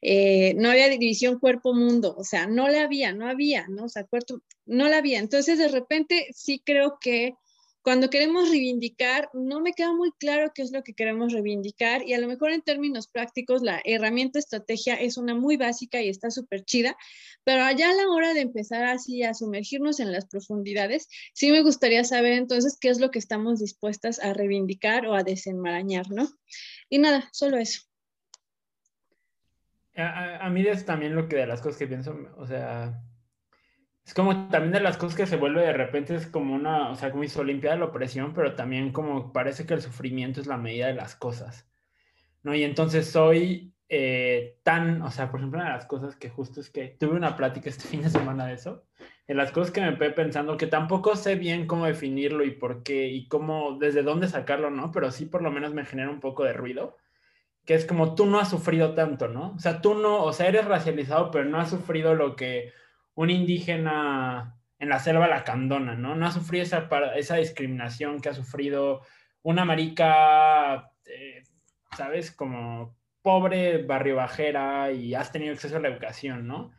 [0.02, 3.86] eh, no había división cuerpo-mundo, o sea, no la había, no había, ¿no?
[3.86, 5.20] O sea, cuerpo, no la había.
[5.20, 7.36] Entonces, de repente, sí creo que
[7.82, 12.14] cuando queremos reivindicar, no me queda muy claro qué es lo que queremos reivindicar y
[12.14, 16.30] a lo mejor en términos prácticos la herramienta estrategia es una muy básica y está
[16.30, 16.98] súper chida,
[17.44, 21.62] pero allá a la hora de empezar así a sumergirnos en las profundidades, sí me
[21.62, 26.30] gustaría saber entonces qué es lo que estamos dispuestas a reivindicar o a desenmarañar, ¿no?
[26.90, 27.82] Y nada, solo eso.
[29.96, 33.02] A, mí es también lo que de las cosas que pienso, o sea,
[34.10, 36.96] es como también de las cosas que se vuelve de repente es como una, o
[36.96, 40.58] sea, como hizo Olimpia la opresión, pero también como parece que el sufrimiento es la
[40.58, 41.70] medida de las cosas,
[42.42, 42.56] ¿no?
[42.56, 46.60] Y entonces soy eh, tan, o sea, por ejemplo, una de las cosas que justo
[46.60, 48.84] es que tuve una plática este fin de semana de eso,
[49.28, 52.82] de las cosas que me estoy pensando que tampoco sé bien cómo definirlo y por
[52.82, 54.92] qué y cómo, desde dónde sacarlo, ¿no?
[54.92, 56.98] Pero sí por lo menos me genera un poco de ruido,
[57.64, 59.52] que es como tú no has sufrido tanto, ¿no?
[59.52, 62.74] O sea, tú no, o sea, eres racializado, pero no has sufrido lo que
[63.20, 66.16] un indígena en la selva lacandona, ¿no?
[66.16, 69.02] No ha sufrido esa, esa discriminación que ha sufrido
[69.42, 71.44] una marica, eh,
[71.98, 72.32] ¿sabes?
[72.32, 76.72] Como pobre barrio bajera y has tenido acceso a la educación, ¿no?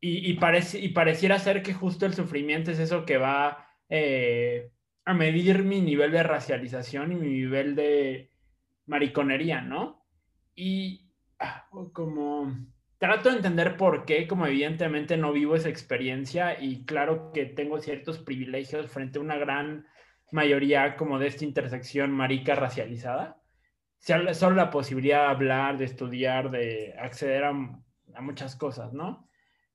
[0.00, 4.72] Y, parece, y pareciera ser que justo el sufrimiento es eso que va eh,
[5.04, 8.30] a medir mi nivel de racialización y mi nivel de
[8.86, 10.04] mariconería, ¿no?
[10.56, 12.56] Y ah, como
[13.00, 17.80] trato de entender por qué, como evidentemente no vivo esa experiencia y claro que tengo
[17.80, 19.86] ciertos privilegios frente a una gran
[20.32, 23.40] mayoría como de esta intersección marica racializada.
[23.98, 27.52] Solo la posibilidad de hablar, de estudiar, de acceder a,
[28.20, 29.26] muchas cosas, ¿no?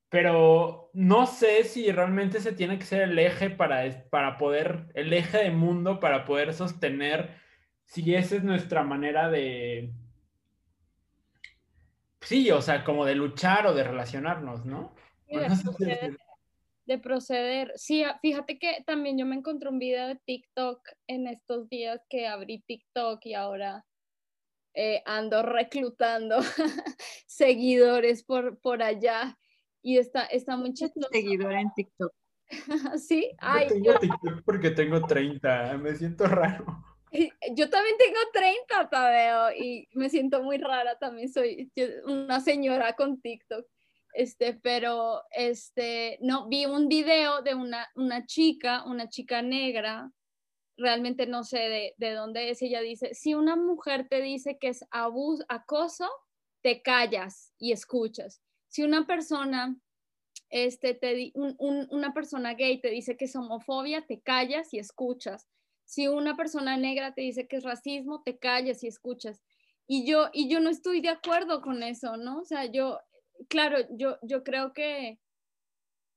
[0.09, 5.11] Pero no sé si realmente se tiene que ser el eje para, para poder, el
[5.11, 7.37] eje de mundo para poder sostener
[7.85, 9.91] si esa es nuestra manera de,
[12.25, 14.93] Sí, o sea, como de luchar o de relacionarnos, ¿no?
[16.85, 21.27] de, proceder, Sí, ah, fíjate que también yo me encontré un video de TikTok en
[21.27, 23.85] estos días que abrí TikTok y ahora
[24.73, 26.37] eh, ando reclutando
[27.27, 29.37] seguidores por, por allá
[29.81, 31.07] y está, está muy chistoso.
[31.11, 32.13] Seguidora en TikTok.
[32.99, 36.94] sí, Ay, yo tengo TikTok porque tengo 30, me siento raro.
[37.55, 41.71] Yo también tengo 30, Tadeo, y me siento muy rara, también soy
[42.05, 43.65] una señora con TikTok.
[44.13, 50.09] Este, pero este, no, vi un video de una, una chica, una chica negra,
[50.77, 54.69] realmente no sé de, de dónde es, ella dice, si una mujer te dice que
[54.69, 56.09] es abuso, acoso,
[56.61, 58.41] te callas y escuchas.
[58.69, 59.75] Si una persona,
[60.49, 65.45] este, te, una persona gay te dice que es homofobia, te callas y escuchas
[65.85, 69.43] si una persona negra te dice que es racismo, te callas y escuchas.
[69.87, 72.39] Y yo, y yo no estoy de acuerdo con eso, ¿no?
[72.39, 72.99] O sea, yo,
[73.47, 75.19] claro, yo, yo creo que,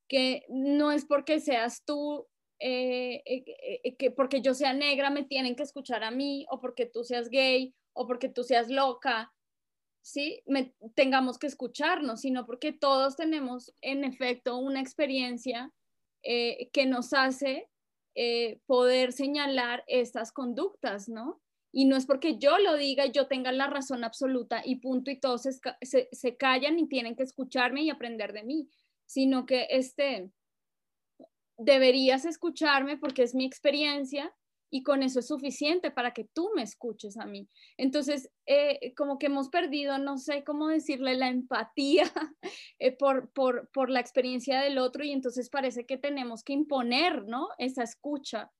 [0.08, 2.26] que no es porque seas tú,
[2.60, 3.44] eh, eh,
[3.84, 7.04] eh, que porque yo sea negra me tienen que escuchar a mí, o porque tú
[7.04, 9.34] seas gay, o porque tú seas loca,
[10.00, 10.42] ¿sí?
[10.46, 15.72] Me, tengamos que escucharnos, sino porque todos tenemos en efecto una experiencia
[16.20, 17.70] que nos hace
[18.20, 21.40] eh, poder señalar estas conductas, ¿no?
[21.70, 25.12] Y no es porque yo lo diga y yo tenga la razón absoluta y punto
[25.12, 28.68] y todos se, callan y tienen que escucharme y aprender de mí,
[29.06, 30.32] sino que este,
[31.58, 34.34] deberías escucharme porque es mi experiencia
[34.70, 37.48] y con eso es suficiente para que tú me escuches a mí.
[37.76, 42.04] Entonces, eh, como que hemos perdido, no sé cómo decirle, la empatía
[42.78, 47.24] eh, por, por, por, la experiencia del otro y entonces parece que tenemos que imponer,
[47.24, 47.48] ¿no?
[47.58, 48.50] Esa escucha.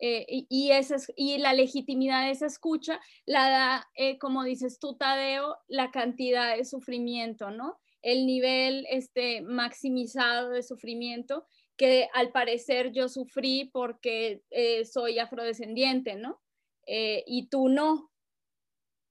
[0.00, 0.70] Eh, y, y,
[1.16, 3.88] y la legitimidad de esa escucha la da,
[4.20, 7.78] como dices tú, Tadeo, la cantidad de sufrimiento, ¿no?
[8.00, 11.46] El nivel este, maximizado de sufrimiento
[11.78, 16.42] que al parecer yo sufrí porque eh, soy afrodescendiente, ¿no?
[16.86, 18.10] Eh, y tú no.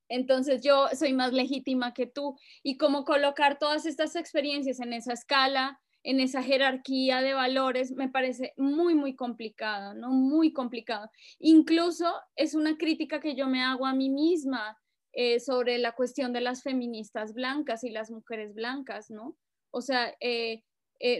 [0.10, 2.38] Entonces yo soy más legítima que tú.
[2.62, 8.10] Y cómo colocar todas estas experiencias en esa escala, en esa jerarquía de valores, me
[8.10, 10.10] parece muy, muy complicado, ¿no?
[10.10, 11.10] Muy complicado.
[11.40, 14.78] Incluso es una crítica que yo me hago a mí misma
[15.14, 19.38] eh, sobre la cuestión de las feministas blancas y las mujeres blancas, ¿no?
[19.72, 20.14] O sea,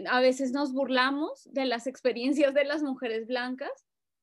[0.10, 3.72] a veces nos burlamos de las experiencias de las mujeres blancas,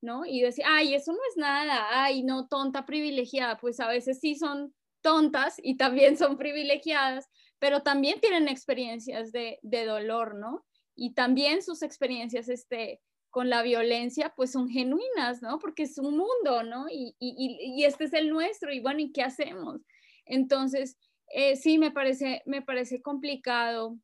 [0.00, 0.26] ¿no?
[0.26, 4.34] Y decir, ay, eso no es nada, ay, no, tonta privilegiada, pues a veces sí
[4.34, 10.64] son tontas y también son privilegiadas, pero también tienen experiencias de, dolor, ¿no?
[10.94, 13.00] Y también sus experiencias este,
[13.30, 15.58] con la violencia, pues son genuinas, ¿no?
[15.58, 16.86] Porque es un mundo, ¿no?
[16.90, 19.80] Y, y, este es el nuestro, y bueno, ¿y qué hacemos?
[20.26, 20.96] Entonces,
[21.32, 23.98] eh, sí, me parece, me parece complicado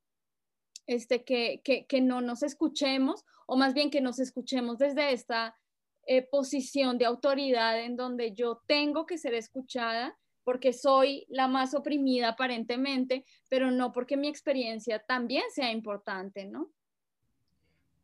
[0.91, 5.57] este, que, que, que, no nos escuchemos, o más bien que nos escuchemos desde esta
[6.05, 11.75] eh, posición de autoridad en donde yo tengo que ser escuchada porque soy la más
[11.75, 16.73] oprimida aparentemente, pero no porque mi experiencia también sea importante, ¿no?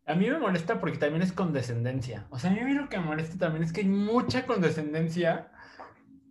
[0.04, 2.28] A mí me molesta porque también es condescendencia.
[2.30, 5.50] O sea, a mí lo que me molesta también es que hay mucha condescendencia.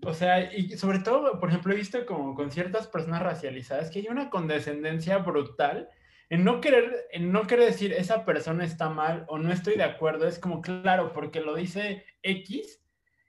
[0.06, 4.00] O sea, y sobre todo, por ejemplo, he visto como con ciertas personas racializadas que
[4.00, 5.90] hay una condescendencia brutal
[6.30, 9.84] en no querer, en no querer decir esa persona está mal o no estoy de
[9.84, 10.28] acuerdo.
[10.28, 12.82] Es como, claro, porque lo dice X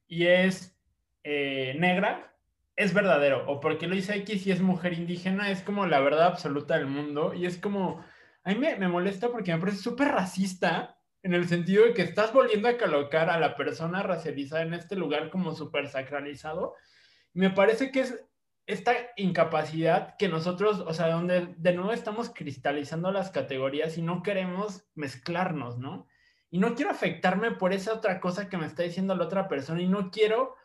[0.07, 0.79] y es
[1.25, 2.35] eh, negra,
[2.77, 3.45] es verdadero.
[3.51, 6.87] O porque lo dice X y es mujer indígena, es como la verdad absoluta del
[6.87, 7.35] mundo.
[7.35, 8.05] Y es como
[8.47, 12.33] a mí me, molesta porque me parece súper racista en el sentido de que estás
[12.33, 16.75] volviendo a colocar a la persona racializada en este lugar como súper sacralizado.
[17.33, 18.25] Me parece que es
[18.67, 24.23] esta incapacidad que nosotros, o sea, donde de nuevo estamos cristalizando las categorías y no
[24.23, 26.07] queremos mezclarnos, ¿no?
[26.51, 29.83] Y no quiero afectarme por esa otra cosa que me está diciendo la otra persona
[29.83, 30.57] y no quiero,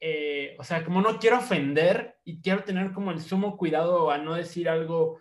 [0.00, 4.18] eh, o sea, como no quiero ofender y quiero tener como el sumo cuidado a
[4.18, 5.20] no decir algo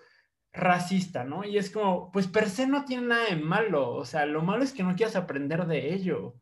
[0.51, 1.43] racista, ¿no?
[1.43, 4.63] Y es como, pues per se no tiene nada de malo, o sea, lo malo
[4.63, 6.35] es que no quieras aprender de ello.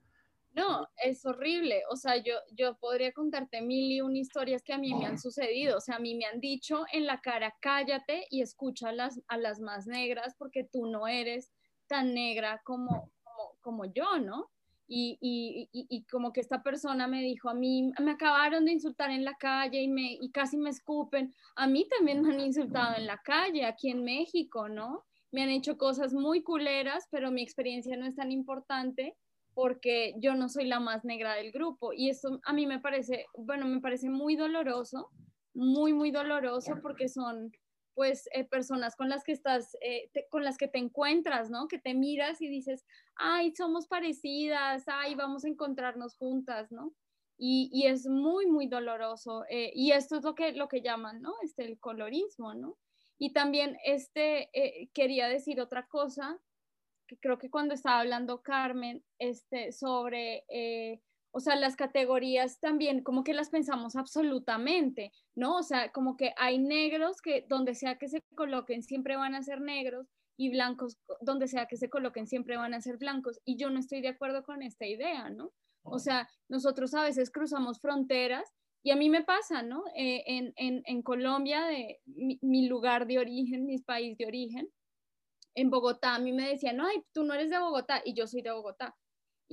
[0.54, 4.78] No, es horrible, o sea, yo, yo podría contarte mil y una historias que a
[4.78, 8.28] mí me han sucedido, o sea, a mí me han dicho en la cara, cállate
[8.30, 11.52] y escucha a las, a las más negras porque tú no eres
[11.88, 14.52] tan negra como, como, como yo, ¿no?
[14.88, 19.10] Y, y, y, como que esta persona me dijo, a mí me acabaron de insultar
[19.10, 21.34] en la calle y, me, y casi me escupen.
[21.56, 25.04] A mí también me han insultado en la calle, aquí en México, ¿no?
[25.32, 29.18] Me han hecho cosas muy culeras, pero mi experiencia no es tan importante
[29.54, 31.94] porque yo no soy la más negra del grupo.
[31.94, 35.10] Y eso a mí me parece, bueno, me parece muy doloroso,
[35.54, 37.52] muy, muy doloroso porque son
[37.94, 41.68] pues eh, personas con las que estás, eh, con las que te encuentras, ¿no?
[41.68, 42.86] Que te miras y dices,
[43.16, 46.94] ay, somos parecidas, ay, vamos a encontrarnos juntas, ¿no?
[47.38, 49.44] Y, y es muy, muy doloroso.
[49.50, 51.34] Eh, y esto es lo que, lo que llaman, ¿no?
[51.44, 52.78] Este, el colorismo, ¿no?
[53.20, 54.50] Y también, este,
[54.94, 56.40] quería decir otra cosa,
[57.22, 60.44] creo que cuando estaba hablando Carmen, este, sobre
[61.36, 65.58] o sea, las categorías también como que las pensamos absolutamente, ¿no?
[65.58, 69.42] O sea, como que hay negros que donde sea que se coloquen siempre van a
[69.42, 70.08] ser negros
[70.38, 73.42] y blancos donde sea que se coloquen siempre van a ser blancos.
[73.46, 75.52] Y yo no estoy de acuerdo con esta idea, ¿no?
[75.82, 78.54] O sea, nosotros a veces cruzamos fronteras
[78.84, 79.84] y a mí me pasa, ¿no?
[79.96, 84.70] Eh, en, en, en, Colombia, de mi, mi, lugar de origen, mi país de origen,
[85.56, 88.28] en Bogotá, a mí me decían, no, ay, tú no eres de Bogotá y yo
[88.28, 88.96] soy de Bogotá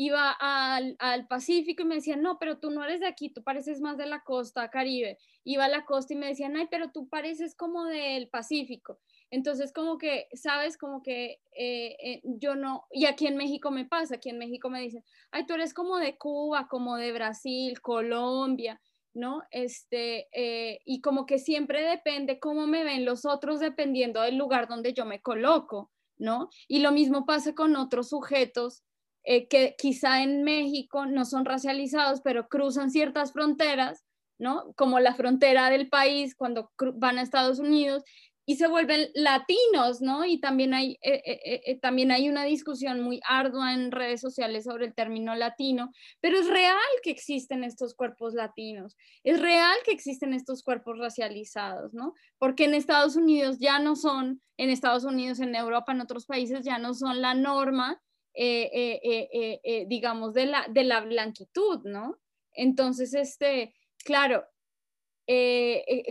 [0.00, 3.42] iba al, al, Pacífico y me decían, no, pero tú no eres de aquí, tú
[3.42, 5.18] pareces más de la costa caribe.
[5.44, 8.98] Iba a la costa y me decían, ay, pero tú pareces como del Pacífico.
[9.30, 13.84] Entonces, como que, sabes, como que eh, eh, yo no, y aquí en México me
[13.84, 17.80] pasa, aquí en México me dicen, ay, tú eres como de Cuba, como de Brasil,
[17.82, 18.80] Colombia,
[19.14, 19.42] ¿no?
[19.50, 24.68] Este, eh, y como que siempre depende cómo me ven los otros dependiendo del lugar
[24.68, 26.48] donde yo me coloco, ¿no?
[26.68, 28.82] Y lo mismo pasa con otros sujetos
[29.24, 34.04] eh, que quizá en México no son racializados, pero cruzan ciertas fronteras,
[34.38, 34.72] ¿no?
[34.76, 38.02] Como la frontera del país cuando van a Estados Unidos
[38.50, 40.24] y se vuelven latinos, ¿no?
[40.24, 44.86] Y también hay, eh, eh, también hay una discusión muy ardua en redes sociales sobre
[44.86, 50.34] el término latino, pero es real que existen estos cuerpos latinos, es real que existen
[50.34, 52.14] estos cuerpos racializados, ¿no?
[52.38, 56.64] Porque en Estados Unidos ya no son, en Estados Unidos, en Europa, en otros países
[56.64, 58.02] ya no son la norma,
[58.34, 62.18] eh, eh, eh, digamos, de la, de la blanquitud, ¿no?
[62.52, 64.44] Entonces, este, claro,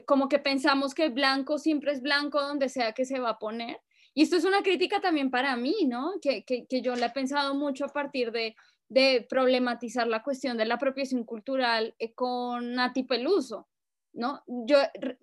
[0.05, 3.79] como que pensamos que blanco siempre es blanco donde sea que se va a poner.
[4.13, 6.13] Y esto es una crítica también para mí, ¿no?
[6.21, 8.55] Que, que, que yo le he pensado mucho a partir de,
[8.89, 13.67] de, problematizar la cuestión de la apropiación cultural con Nati Peluso,
[14.13, 14.43] ¿no?
[14.47, 14.77] Yo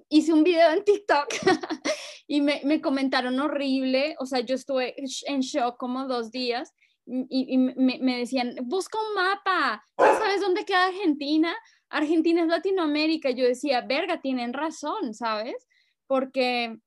[0.08, 1.26] hice un video en TikTok
[2.26, 4.94] y me, me, comentaron horrible, o sea, yo estuve
[5.26, 6.72] en shock como dos días
[7.06, 11.54] y, me, decían, busca un mapa, ¿sabes dónde queda Argentina?
[11.96, 13.30] Argentina es Latinoamérica.
[13.30, 15.66] Yo decía, verga, tienen razón, ¿sabes?
[16.06, 16.78] Porque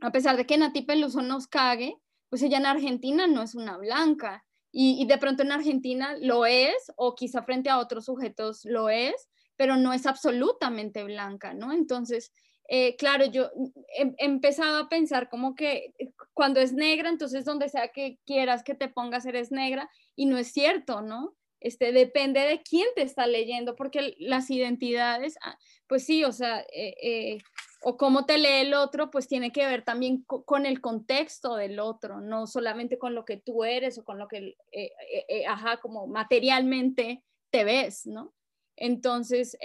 [0.00, 1.96] a pesar de que Nati Peluso nos cague,
[2.28, 4.44] pues ella en Argentina no es una blanca.
[4.74, 9.28] Y, de pronto en Argentina lo es, o quizá frente a otros sujetos lo es,
[9.56, 11.72] pero no es absolutamente blanca, ¿no?
[11.74, 12.32] Entonces,
[12.68, 13.50] eh, claro, yo
[13.98, 18.64] he, empezado a pensar como que eh, cuando es negra, entonces donde sea que quieras
[18.64, 21.34] que te pongas eres negra, y no es cierto, ¿no?
[21.62, 25.56] Este, depende de quién te está leyendo, porque las identidades, ah,
[25.86, 27.38] pues sí, o sea, eh,
[27.82, 31.80] o cómo te lee el otro, pues tiene que ver también con el contexto del
[31.80, 35.46] otro, no solamente con lo que tú eres o con lo que, eh, eh, eh,
[35.46, 38.32] ajá, como materialmente te ves, ¿no?
[38.76, 39.56] Entonces,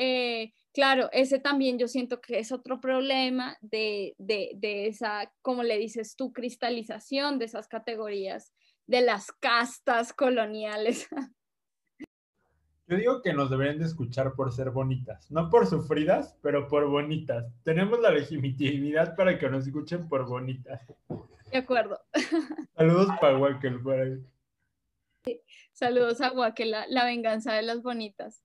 [0.73, 5.77] claro, ese también yo siento que es otro problema de, de, de esa, como le
[5.77, 8.51] dices tú, cristalización de esas categorías,
[8.85, 11.07] de las castas coloniales.
[12.87, 16.87] Yo digo que nos deberían de escuchar por ser bonitas, no por sufridas, pero por
[16.87, 17.45] bonitas.
[17.63, 20.81] Tenemos la legitimidad para que nos escuchen por bonitas.
[21.51, 21.99] De acuerdo.
[22.77, 24.25] Saludos para Wakel por ahí.
[25.73, 28.41] Saludos a Wakel, la, venganza de las bonitas.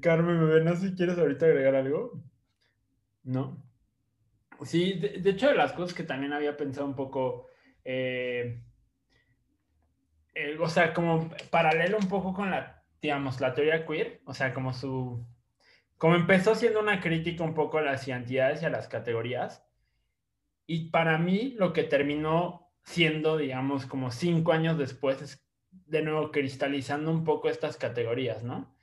[0.00, 2.22] Carmen, bebé, no sé si quieres ahorita agregar algo.
[3.22, 3.62] ¿No?
[4.64, 7.48] Sí, de, hecho, de las cosas que también había pensado un poco
[7.84, 8.62] eh,
[10.36, 14.52] eh, o sea, como paralelo un poco con la, digamos, la teoría queer, o sea,
[14.52, 15.26] como su,
[15.96, 19.64] como empezó siendo una crítica un poco a las identidades y a las categorías,
[20.66, 26.30] y para mí lo que terminó siendo, digamos, como cinco años después, es de nuevo
[26.30, 28.76] cristalizando un poco estas categorías, ¿no?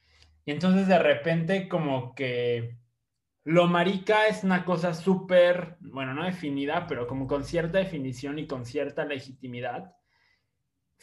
[0.45, 2.80] Y entonces de repente como que
[3.43, 8.47] lo marica es una cosa súper, bueno, no definida, pero como con cierta definición y
[8.47, 9.95] con cierta legitimidad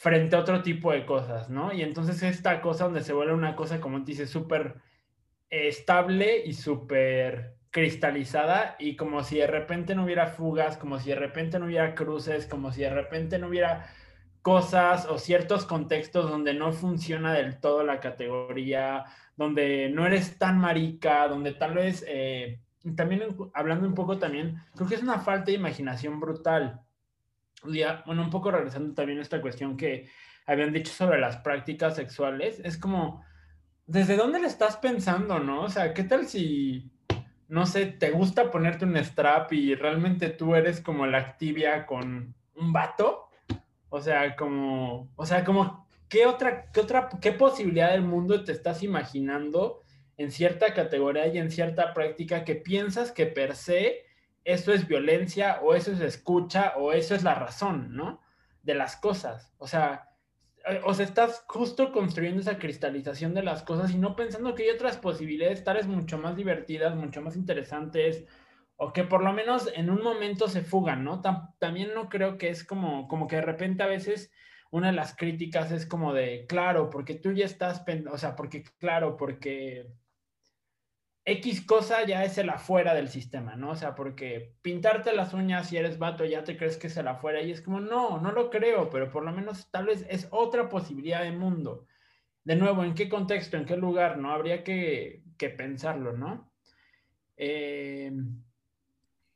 [0.00, 1.74] frente a otro tipo de cosas, ¿no?
[1.74, 4.76] Y entonces esta cosa donde se vuelve una cosa, como dice, súper
[5.50, 11.16] estable y súper cristalizada y como si de repente no hubiera fugas, como si de
[11.16, 13.90] repente no hubiera cruces, como si de repente no hubiera
[14.40, 19.04] cosas o ciertos contextos donde no funciona del todo la categoría,
[19.36, 22.58] donde no eres tan marica, donde tal vez, eh,
[22.96, 26.80] también hablando un poco también, creo que es una falta de imaginación brutal
[27.62, 30.08] bueno, un poco regresando también a esta cuestión que
[30.46, 33.24] habían dicho sobre las prácticas sexuales, es como,
[33.86, 35.62] ¿desde dónde le estás pensando, no?
[35.62, 36.90] O sea, ¿qué tal si,
[37.48, 42.34] no sé, te gusta ponerte un strap y realmente tú eres como la activia con
[42.54, 43.28] un vato?
[43.88, 48.52] O sea, como, o sea, como, ¿qué otra, qué otra, qué posibilidad del mundo te
[48.52, 49.82] estás imaginando
[50.16, 54.09] en cierta categoría y en cierta práctica que piensas que per se
[54.44, 58.20] eso es violencia o eso es escucha o eso es la razón, ¿no?
[58.62, 59.52] De las cosas.
[59.58, 60.10] O sea,
[60.66, 64.70] eh, o estás justo construyendo esa cristalización de las cosas y no pensando que hay
[64.70, 68.26] otras posibilidades tales mucho más divertidas, mucho más interesantes,
[68.76, 71.20] o que por lo menos en un momento se fugan, ¿no?
[71.58, 74.32] también no creo que es como, como que de repente a veces
[74.70, 78.62] una de las críticas es como de, claro, porque tú ya estás, o sea, porque,
[78.78, 79.90] claro, porque
[81.30, 83.70] X cosa ya es el afuera del sistema, ¿no?
[83.70, 87.06] O sea, porque pintarte las uñas si eres vato ya te crees que es el
[87.06, 90.26] afuera y es como, no, no lo creo, pero por lo menos tal vez es
[90.30, 91.86] otra posibilidad de mundo.
[92.42, 94.32] De nuevo, ¿en qué contexto, en qué lugar, no?
[94.32, 95.22] Habría que,
[95.56, 96.52] pensarlo, ¿no?
[97.36, 98.12] Eh,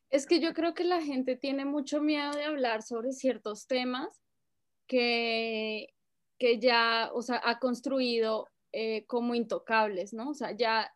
[0.09, 4.21] es que yo creo que la gente tiene mucho miedo de hablar sobre ciertos temas
[4.85, 5.93] que,
[6.37, 10.31] que ya, o sea, ha construido eh, como intocables, ¿no?
[10.31, 10.91] O sea, ya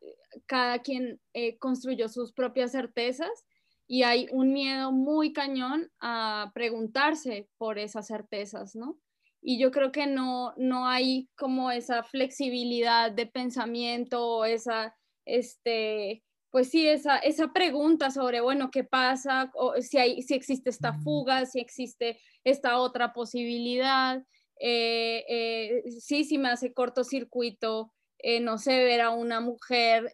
[0.45, 3.45] cada quien eh, construyó sus propias certezas
[3.87, 8.99] y hay un miedo muy cañón a preguntarse por esas certezas, ¿no?
[9.41, 16.23] Y yo creo que no, no hay como esa flexibilidad de pensamiento o esa, este,
[16.51, 19.51] pues sí, esa, esa pregunta sobre, bueno, ¿qué pasa?
[19.55, 24.23] O si, hay, si existe esta fuga, si existe esta otra posibilidad.
[24.59, 30.13] Eh, eh, sí, sí me hace cortocircuito, eh, no sé, ver a una mujer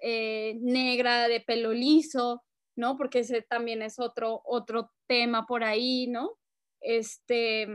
[0.61, 2.43] negra de pelo liso,
[2.75, 2.97] ¿no?
[2.97, 6.37] Porque ese también es otro, otro tema por ahí, ¿no?
[6.81, 7.67] Este,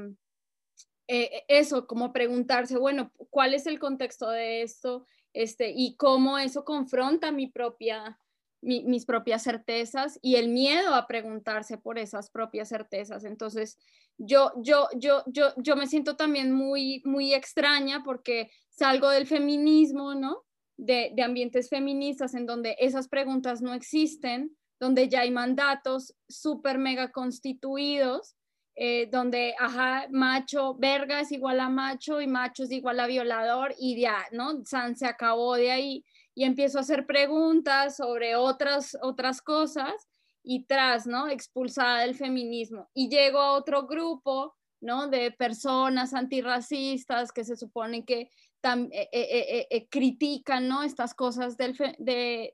[1.06, 5.06] eso, como preguntarse, bueno, ¿cuál es el contexto de esto?
[5.32, 8.19] Este, y cómo eso confronta mi propia,
[8.62, 13.24] mis propias certezas y el miedo a preguntarse por esas propias certezas.
[13.24, 13.78] Entonces,
[14.18, 20.14] yo, yo, yo, yo, yo me siento también muy, muy extraña porque salgo del feminismo,
[20.14, 20.44] ¿no?
[20.76, 26.78] De, de ambientes feministas en donde esas preguntas no existen, donde ya hay mandatos súper
[26.78, 28.36] mega constituidos,
[28.76, 33.74] eh, donde, ajá, macho, verga es igual a macho y macho es igual a violador
[33.78, 34.64] y ya, ¿no?
[34.64, 36.04] San se acabó de ahí
[36.40, 40.08] y empiezo a hacer preguntas sobre otras, otras cosas
[40.42, 41.28] y tras, ¿no?
[41.28, 42.88] Expulsada del feminismo.
[42.94, 45.08] Y llego a otro grupo, ¿no?
[45.08, 50.82] De personas antirracistas que se supone que eh, eh, eh, critican, ¿no?
[50.82, 51.76] Estas cosas del,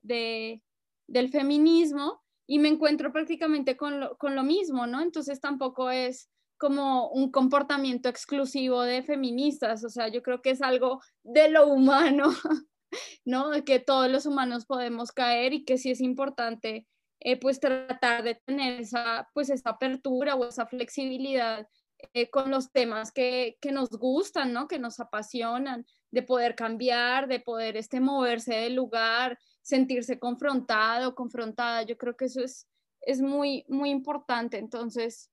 [0.02, 5.00] del feminismo y me encuentro prácticamente con lo, con lo mismo, ¿no?
[5.00, 6.28] Entonces tampoco es
[6.58, 11.68] como un comportamiento exclusivo de feministas, o sea, yo creo que es algo de lo
[11.68, 12.30] humano,
[13.24, 13.50] ¿no?
[13.64, 16.86] Que todos los humanos podemos caer y que sí es importante
[17.20, 21.66] eh, pues tratar de tener esa, pues esa apertura o esa flexibilidad
[22.12, 24.68] eh, con los temas que, que, nos gustan, ¿no?
[24.68, 31.82] Que nos apasionan, de poder cambiar, de poder este, moverse del lugar, sentirse confrontado, confrontada.
[31.82, 32.68] Yo creo que eso es,
[33.00, 34.58] es muy, muy importante.
[34.58, 35.30] Entonces,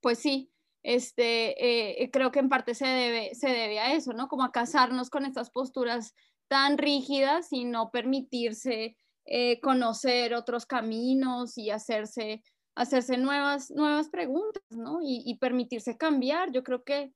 [0.00, 0.51] pues sí,
[0.82, 4.28] este, eh, creo que en parte se debe, se debe a eso, ¿no?
[4.28, 6.14] Como a casarnos con estas posturas
[6.48, 12.42] tan rígidas y no permitirse eh, conocer otros caminos y hacerse,
[12.74, 14.98] hacerse nuevas, nuevas preguntas, ¿no?
[15.02, 16.50] Y, permitirse cambiar.
[16.50, 17.12] Yo creo que,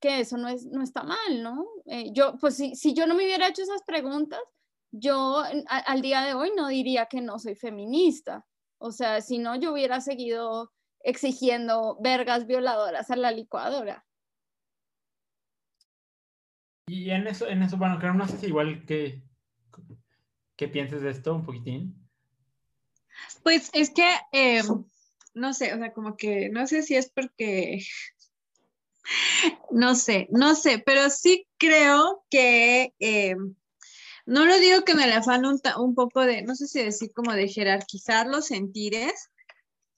[0.00, 1.66] que eso no, es, no está mal, ¿no?
[1.86, 4.40] Eh, yo, pues si, si, yo no me hubiera hecho esas preguntas,
[4.92, 8.46] yo al día de hoy no diría que no soy feminista.
[8.78, 10.70] O sea, si no, yo hubiera seguido
[11.04, 14.04] exigiendo vergas violadoras a la licuadora.
[16.86, 19.22] Y en eso, en eso, bueno, creo, no sé si igual que,
[20.56, 22.08] ¿Qué piensas de esto un poquitín?
[23.42, 24.84] Pues es que, em,
[25.34, 27.84] no sé, o sea, como que, no sé si es porque,
[29.70, 33.56] no sé, no sé, pero sí creo que, em,
[34.24, 37.12] no lo digo que me le afano un, un, poco de, no sé si decir
[37.12, 39.30] como de jerarquizar los sentires,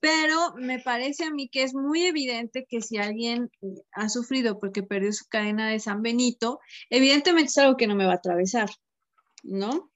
[0.05, 3.51] pero me parece a mí que es muy evidente que si alguien
[3.93, 8.05] ha sufrido porque perdió su cadena de San Benito, evidentemente es algo que no me
[8.05, 8.69] va a atravesar,
[9.43, 9.91] ¿no?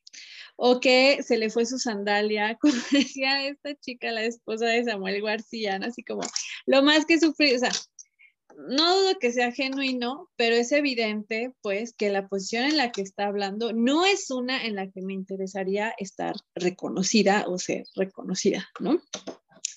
[0.56, 5.20] o que se le fue su sandalia, como decía esta chica, la esposa de Samuel
[5.20, 6.22] García, así como
[6.64, 7.70] lo más que sufrí, o sea,
[8.56, 13.02] no dudo que sea genuino, pero es evidente, pues, que la posición en la que
[13.02, 18.66] está hablando no es una en la que me interesaría estar reconocida o ser reconocida,
[18.80, 19.00] ¿no?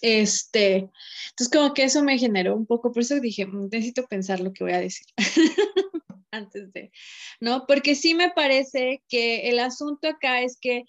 [0.01, 0.89] Este,
[1.29, 4.51] entonces como que eso me generó un poco, por eso dije, mm, necesito pensar lo
[4.51, 5.05] que voy a decir.
[6.31, 6.91] antes de,
[7.39, 7.65] ¿no?
[7.67, 10.85] Porque sí me parece que el asunto acá es que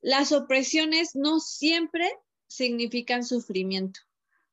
[0.00, 2.10] las opresiones no siempre
[2.48, 4.00] significan sufrimiento,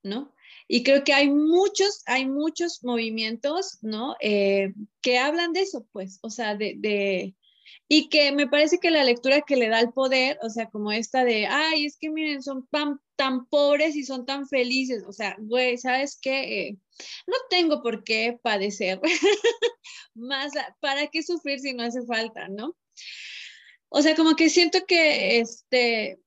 [0.04, 0.34] ¿no?
[0.68, 4.16] Y creo que hay muchos, hay muchos movimientos, ¿no?
[4.22, 7.36] Eh, que hablan de eso, pues, o sea, de, de,
[7.88, 10.92] y que me parece que la lectura que le da el poder, o sea, como
[10.92, 15.14] esta de, ay, es que miren, son tan, tan pobres y son tan felices, o
[15.14, 16.68] sea, güey, ¿sabes qué?
[16.68, 16.78] Eh,
[17.28, 19.00] no tengo por qué padecer,
[20.14, 22.76] más, ¿para qué sufrir si no hace falta, no?
[23.90, 26.20] O sea, como que siento que, este,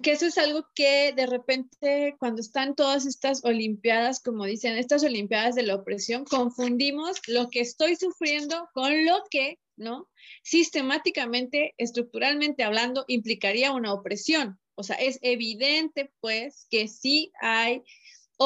[0.00, 5.04] que eso es algo que de repente cuando están todas estas olimpiadas, como dicen, estas
[5.04, 10.08] olimpiadas de la opresión, confundimos lo que estoy sufriendo con lo que, ¿no?
[10.42, 14.58] Sistemáticamente, estructuralmente hablando, implicaría una opresión.
[14.74, 17.82] O sea, es evidente, pues, que sí hay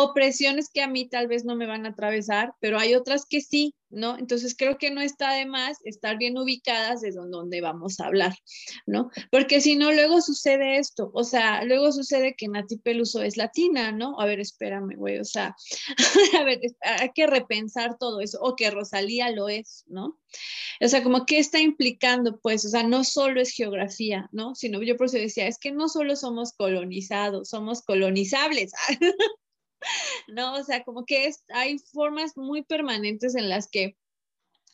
[0.03, 3.41] opresiones que a mí tal vez no me van a atravesar, pero hay otras que
[3.41, 4.19] sí, ¿no?
[4.19, 8.35] Entonces creo que no está de más estar bien ubicadas de donde vamos a hablar,
[8.87, 9.11] ¿no?
[9.31, 13.93] Porque si no, luego sucede esto, o sea, luego sucede que Nati Peluso es latina,
[13.93, 14.19] ¿no?
[14.21, 15.55] A ver, espérame, güey, o sea,
[16.41, 20.19] a ver, hay que repensar todo eso, o que Rosalía lo es, ¿no?
[20.81, 24.55] O sea, como que está implicando, pues, o sea, no solo es geografía, ¿no?
[24.55, 28.73] Sino yo por eso decía, es que no solo somos colonizados, somos colonizables.
[30.29, 30.55] ¿no?
[30.55, 33.97] O sea, como que es, hay formas muy permanentes en las que,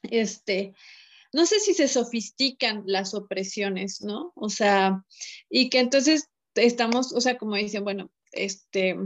[0.02, 0.74] este,
[1.32, 4.32] no sé si se sofistican las opresiones, ¿no?
[4.34, 5.04] O sea,
[5.48, 8.96] y que entonces estamos, o sea, como dicen, bueno, este,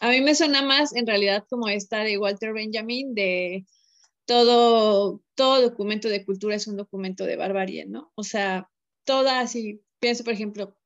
[0.00, 3.66] a mí me suena más en realidad como esta de Walter Benjamin, de
[4.26, 8.12] todo, todo documento de cultura es un documento de barbarie, ¿no?
[8.14, 8.70] O sea,
[9.04, 10.76] toda así, pienso, por ejemplo,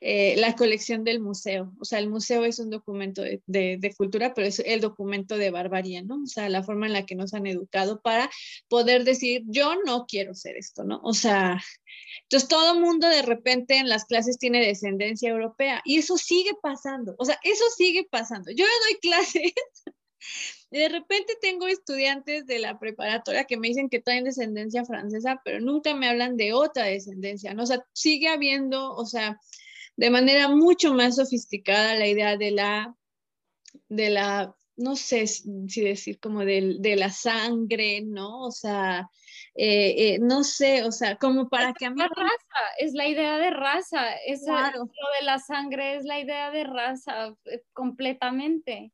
[0.00, 1.72] eh, la colección del museo.
[1.80, 6.02] O sea, el museo es un documento de, cultura, pero es el documento de barbarie,
[6.02, 6.22] ¿no?
[6.22, 8.30] O sea, la forma en la que nos han educado para
[8.68, 11.00] poder decir, yo no quiero ser esto, ¿no?
[11.02, 11.62] O sea,
[12.22, 17.14] entonces todo mundo de repente en las clases tiene descendencia europea y eso sigue pasando.
[17.18, 18.50] O sea, eso sigue pasando.
[18.50, 19.52] Yo doy clases.
[20.70, 25.40] Y de repente tengo estudiantes de la preparatoria que me dicen que traen descendencia francesa,
[25.44, 27.62] pero nunca me hablan de otra descendencia, ¿no?
[27.62, 29.40] O sea, sigue habiendo, o sea,
[29.96, 32.94] de manera mucho más sofisticada la idea de la,
[33.88, 38.42] de la, no sé si decir como de, de la sangre, ¿no?
[38.42, 39.08] O sea,
[39.54, 41.98] eh, eh, no sé, o sea, como para que a mí...
[41.98, 44.80] La raza, es la idea de raza, es claro.
[44.80, 48.92] lo de la sangre es la idea de raza eh, completamente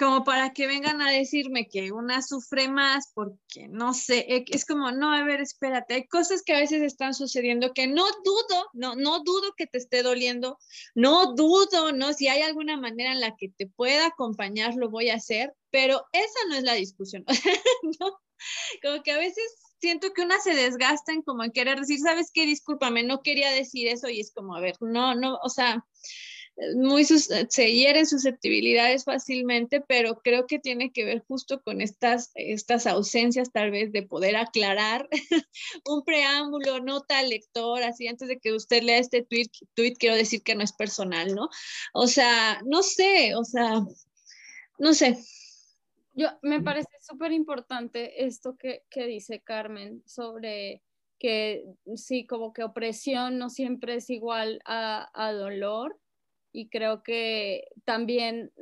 [0.00, 4.64] como para que vengan a decirme que una sufre más porque no sé, e, es
[4.64, 8.70] como, no, a ver, espérate, hay cosas que a veces están sucediendo que no dudo,
[8.72, 10.58] no, no dudo que te esté doliendo,
[10.94, 15.10] no dudo, no, si hay alguna manera en la que te pueda acompañar, lo voy
[15.10, 17.26] a hacer, pero esa no es la discusión,
[18.00, 18.18] ¿no?
[18.82, 19.44] Como que a veces
[19.82, 22.46] siento que una se desgasta en como en querer decir, ¿sabes qué?
[22.46, 25.84] Discúlpame, no quería decir eso y es como, a ver, no, no, o sea,
[26.74, 32.86] muy se hieren susceptibilidades fácilmente, pero creo que tiene que ver justo con estas, estas
[32.86, 35.08] ausencias tal vez de poder aclarar
[35.86, 40.16] un preámbulo, nota al lector, así antes de que usted lea este tweet, tweet, quiero
[40.16, 41.48] decir que no es personal, ¿no?
[41.94, 43.80] O sea, no sé, o sea,
[44.78, 45.18] no sé.
[46.12, 50.82] Yo, me parece súper importante esto que, que dice Carmen sobre
[51.18, 51.64] que
[51.96, 55.98] sí, como que opresión no siempre es igual a, a dolor
[56.52, 58.52] y creo que también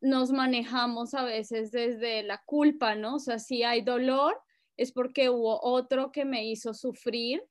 [0.00, 3.16] nos manejamos a veces desde la culpa, ¿no?
[3.16, 4.40] O sea, si hay dolor
[4.76, 7.42] es porque hubo otro que me hizo sufrir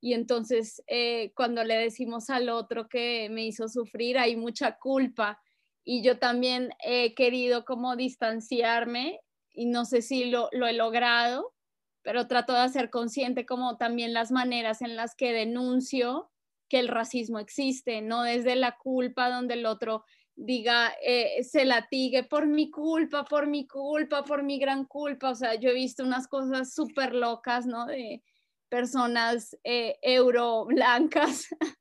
[0.00, 5.40] y entonces eh, cuando le decimos al otro que me hizo sufrir hay mucha culpa
[5.84, 9.20] y yo también he querido como distanciarme
[9.52, 11.54] y no sé si lo, lo he logrado,
[12.02, 16.30] pero trato de ser consciente como también las maneras en las que denuncio
[16.68, 20.04] que el racismo existe, no desde la culpa donde el otro
[20.36, 25.30] diga, eh, se latigue por mi culpa, por mi culpa, por mi gran culpa.
[25.30, 27.86] O sea, yo he visto unas cosas súper locas, ¿no?
[27.86, 28.22] De
[28.68, 31.48] personas eh, euro blancas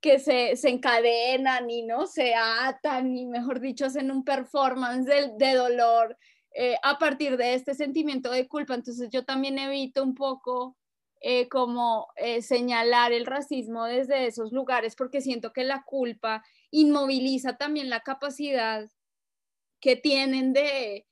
[0.00, 5.32] que se, se, encadenan y no se atan y, mejor dicho, hacen un performance de,
[5.38, 6.16] de dolor
[6.52, 8.74] eh, a partir de este sentimiento de culpa.
[8.74, 10.76] Entonces yo también evito un poco
[11.20, 17.58] eh, como eh, señalar el racismo desde esos lugares, porque siento que la culpa inmoviliza
[17.58, 18.90] también la capacidad
[19.80, 21.06] que tienen de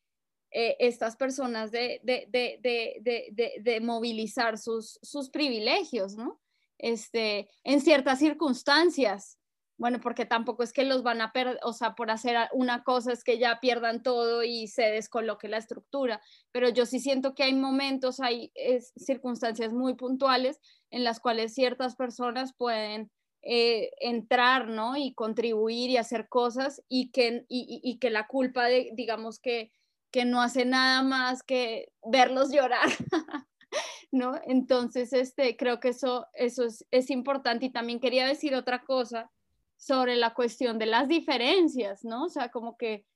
[0.51, 6.41] eh, estas personas de, de, de, de movilizar sus, sus, privilegios, ¿no?
[6.79, 9.39] Este, en ciertas circunstancias
[9.79, 13.13] bueno, porque tampoco es que los van a perder, o sea, por hacer una cosa
[13.13, 16.21] es que ya pierdan todo y se descoloque la estructura,
[16.53, 18.53] pero yo sí siento que hay momentos, hay
[18.97, 20.61] circunstancias muy puntuales
[20.91, 23.11] en las cuales ciertas personas pueden
[23.43, 24.97] eh, entrar, ¿no?
[24.97, 29.71] Y contribuir y hacer cosas y que, y, que la culpa de, digamos que,
[30.11, 32.89] que no hace nada más que verlos llorar.
[34.11, 34.41] ¿No?
[34.45, 37.67] Entonces, este, creo que eso, eso es, es importante.
[37.67, 39.31] Y también quería decir otra cosa,
[39.79, 42.25] sobre la cuestión de las diferencias, ¿no?
[42.25, 43.07] O sea, como que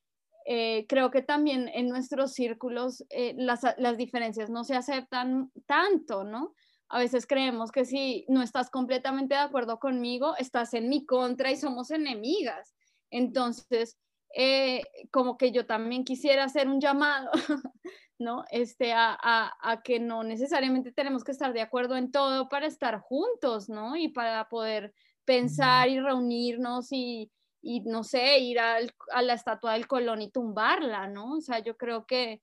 [0.46, 6.24] eh, creo que también en nuestros círculos eh, las, las, diferencias no se aceptan tanto,
[6.24, 6.54] ¿no?
[6.88, 11.50] A veces creemos que si no estás completamente de acuerdo conmigo, estás en mi contra
[11.50, 12.74] y somos enemigas.
[13.10, 13.98] Entonces,
[14.34, 17.30] eh, como que yo también quisiera hacer un llamado,
[18.18, 18.44] ¿no?
[18.50, 22.66] Este, a, a, a, que no necesariamente tenemos que estar de acuerdo en todo para
[22.66, 23.96] estar juntos, ¿no?
[23.96, 24.94] Y para poder
[25.24, 27.30] pensar y reunirnos y,
[27.62, 31.36] y no sé, ir al, a la estatua del Colón y tumbarla, ¿no?
[31.36, 32.42] O sea, yo creo que,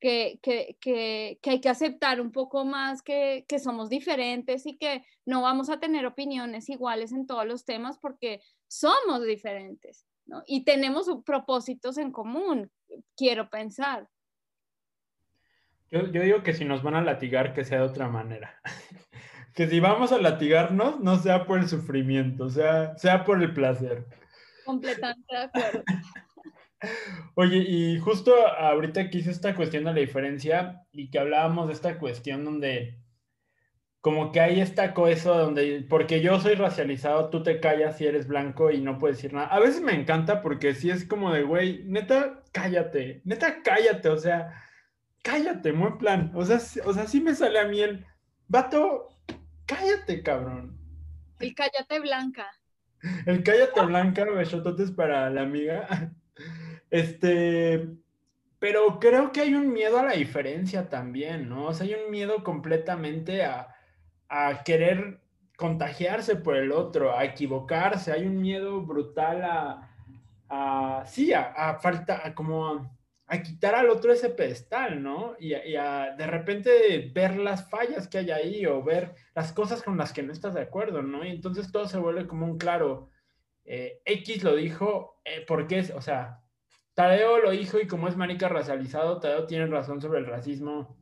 [0.00, 4.78] que, que, que, que hay que aceptar un poco más que, que, somos diferentes y
[4.78, 10.42] que no vamos a tener opiniones iguales en todos los temas porque somos diferentes, ¿no?
[10.46, 12.70] Y tenemos propósitos en común,
[13.16, 14.08] quiero pensar.
[15.90, 18.60] Yo, yo digo que si nos van a latigar, que sea de otra manera.
[19.54, 24.06] que si vamos a latigarnos, no sea por el sufrimiento, sea, sea por el placer.
[24.64, 25.84] Completamente de acuerdo.
[27.34, 31.74] Oye, y justo ahorita que hice esta cuestión de la diferencia y que hablábamos de
[31.74, 32.98] esta cuestión donde
[34.00, 38.28] como que hay esta cosa donde, porque yo soy racializado, tú te callas si eres
[38.28, 39.48] blanco y no puedes decir nada.
[39.48, 44.16] A veces me encanta porque si es como de, güey, neta, cállate, neta, cállate, o
[44.16, 44.64] sea,
[45.22, 46.32] cállate, muy plan.
[46.34, 48.06] O sea, o sea, sí me sale a mí el,
[48.50, 49.08] vato,
[49.70, 50.76] Cállate, cabrón.
[51.38, 52.50] El cállate blanca.
[53.24, 56.12] El cállate blanca, besototes para la amiga.
[56.90, 57.88] Este,
[58.58, 61.66] pero creo que hay un miedo a la diferencia también, ¿no?
[61.66, 63.76] O sea, hay un miedo completamente a,
[64.28, 65.20] a querer
[65.56, 69.88] contagiarse por el otro, a equivocarse, hay un miedo brutal a,
[70.48, 72.90] a sí, a, a falta, a como
[73.32, 75.36] a quitar al otro ese pedestal, ¿no?
[75.38, 79.96] Y, a, de repente ver las fallas que hay ahí o ver las cosas con
[79.96, 81.24] las que no estás de acuerdo, ¿no?
[81.24, 83.08] Y entonces todo se vuelve como un claro,
[83.64, 86.40] eh, X lo dijo, eh, porque es, o sea,
[86.94, 90.98] Tadeo lo dijo y como es marica racializado, Tadeo tiene razón sobre el racismo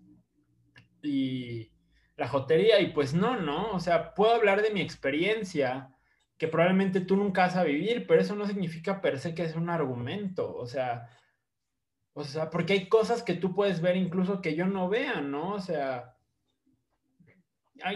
[1.03, 1.73] y
[2.19, 3.73] la jotería y pues no, ¿no?
[3.73, 5.97] O sea, puedo hablar de mi experiencia
[6.37, 9.57] que probablemente tú nunca vas a vivir, pero eso no significa per se que es
[9.57, 11.09] un argumento, o sea
[12.19, 15.55] o sea, porque hay cosas que tú puedes ver incluso que yo no vea, ¿no?
[15.55, 16.17] O sea,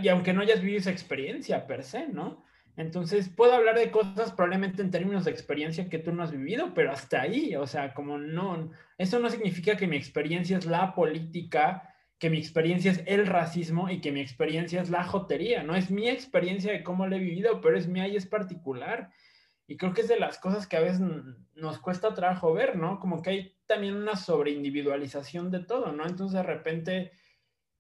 [0.01, 2.45] y aunque no hayas vivido esa experiencia per se, ¿no?
[2.77, 6.73] Entonces, puedo hablar de cosas probablemente en términos de experiencia que tú no has vivido,
[6.73, 10.95] pero hasta ahí, o sea, como no, eso no significa que mi experiencia es la
[10.95, 11.93] política
[12.23, 15.65] que mi experiencia es el racismo y que mi experiencia es la jotería.
[15.65, 19.11] No es mi experiencia de cómo lo he vivido, pero es mía y es particular.
[19.67, 21.01] Y creo que es de las cosas que a veces
[21.57, 23.01] nos cuesta trabajo ver, ¿no?
[23.01, 26.07] Como que hay también una sobreindividualización de todo, ¿no?
[26.07, 27.13] Entonces de repente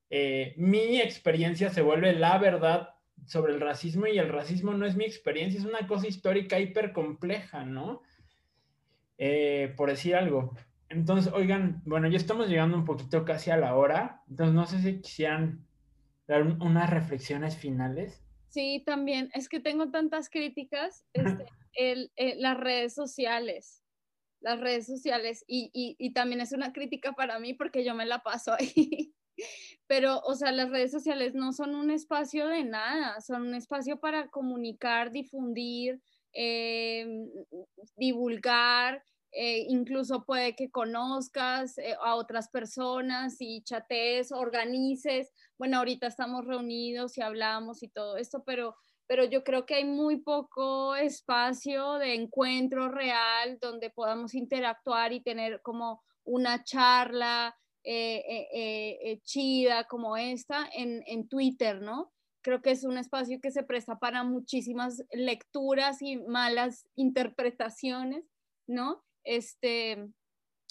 [0.08, 2.94] eh, mi experiencia se vuelve la verdad
[3.26, 6.92] sobre el racismo y el racismo no es mi experiencia, es una cosa histórica hiper
[6.92, 8.02] compleja, ¿no?
[9.18, 10.54] Eh, por decir algo.
[10.88, 14.80] Entonces, oigan, bueno, ya estamos llegando un poquito casi a la hora, entonces no sé
[14.80, 15.66] si quisieran
[16.26, 18.22] dar unas reflexiones finales.
[18.48, 23.81] Sí, también, es que tengo tantas críticas, este, eh, las redes sociales,
[24.42, 28.22] las redes sociales, y, y, también es una crítica para mí porque yo me la
[28.22, 29.14] paso ahí.
[29.86, 33.98] Pero, o sea, las redes sociales no son un espacio de nada, son un espacio
[33.98, 36.00] para comunicar, difundir,
[36.32, 37.28] em,
[37.96, 45.32] divulgar, eh, incluso puede que conozcas eh, a otras personas y chatees, organices.
[45.58, 48.76] Bueno, ahorita estamos reunidos y hablamos y todo esto, pero,
[49.06, 55.22] pero yo creo que hay muy poco espacio de encuentro real donde podamos interactuar y
[55.22, 62.12] tener como una charla eh, chida como esta en, en Twitter, ¿no?
[62.44, 68.24] creo que es un espacio que se presta para muchísimas lecturas y malas interpretaciones,
[68.66, 69.04] ¿no?
[69.24, 70.08] este,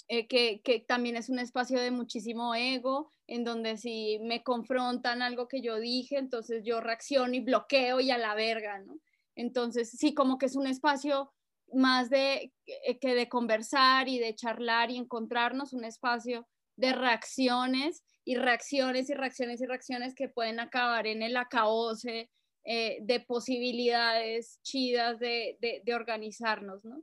[0.08, 5.48] eh, que, también es un espacio de muchísimo ego, en donde si me confrontan algo
[5.48, 8.98] que yo dije, entonces yo reacciono y bloqueo y a la verga, ¿no?
[9.34, 11.32] Entonces, sí, como que es un espacio
[11.72, 16.46] más de eh, que de conversar y de charlar y encontrarnos, un espacio
[16.76, 22.30] de reacciones y reacciones y reacciones y reacciones que pueden acabar en el acabose
[22.64, 27.02] eh, de posibilidades chidas de, de organizarnos, ¿no?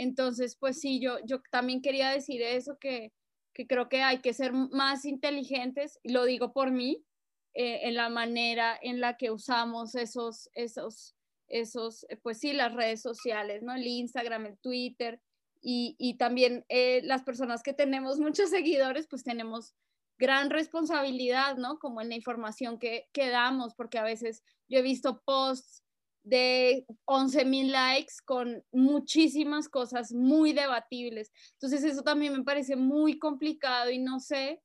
[0.00, 3.12] Entonces, pues sí, yo, yo también quería decir eso, que,
[3.68, 7.04] creo que hay que ser más inteligentes, y lo digo por mí,
[7.52, 11.16] eh, en la manera en la que usamos esos, esos,
[11.48, 13.74] esos, eh, pues sí, las redes sociales, ¿no?
[13.74, 15.20] El Instagram, el Twitter,
[15.60, 19.74] y, también eh, las personas que tenemos muchos seguidores, pues tenemos
[20.16, 21.78] gran responsabilidad, ¿no?
[21.78, 25.82] Como en la información que, que damos, porque a veces yo he visto posts
[26.22, 31.32] de 11 mil likes con muchísimas cosas muy debatibles.
[31.52, 34.60] Entonces eso también me parece muy complicado y no sé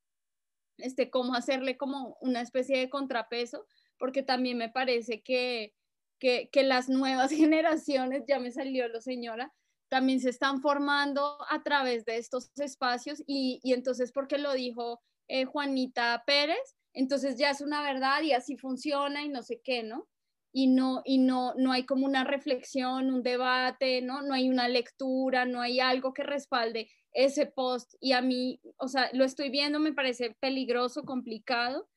[0.77, 3.65] este, cómo hacerle como una especie de contrapeso,
[3.97, 5.73] porque también me parece que,
[6.19, 9.53] que, las nuevas generaciones, ya me salió lo señora,
[9.87, 15.01] también se están formando a través de estos espacios y, y entonces porque lo dijo
[15.27, 19.83] eh, Juanita Pérez, entonces ya es una verdad y así funciona y no sé qué,
[19.83, 20.07] ¿no?
[20.57, 24.21] Y no, y no, no hay como una reflexión, un debate, ¿no?
[24.21, 28.87] No hay una lectura, no hay algo que respalde ese post y a mí, o
[28.87, 31.89] sea, lo estoy viendo, me parece peligroso, complicado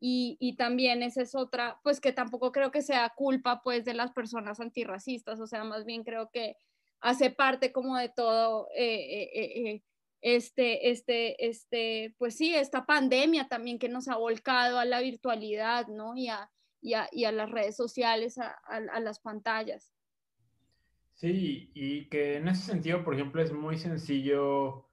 [0.00, 3.94] y, y también esa es otra, pues que tampoco creo que sea culpa pues de
[3.94, 6.56] las personas antirracistas, o sea, más bien creo que
[7.00, 9.82] hace parte como de todo eh, eh, eh,
[10.20, 15.86] este, este, este, pues sí, esta pandemia también que nos ha volcado a la virtualidad,
[15.86, 16.16] ¿no?
[16.16, 16.50] Y a,
[16.80, 19.92] y a, las redes sociales, a, las pantallas.
[21.14, 24.88] Sí, y que en ese sentido, por ejemplo, es muy sencillo, o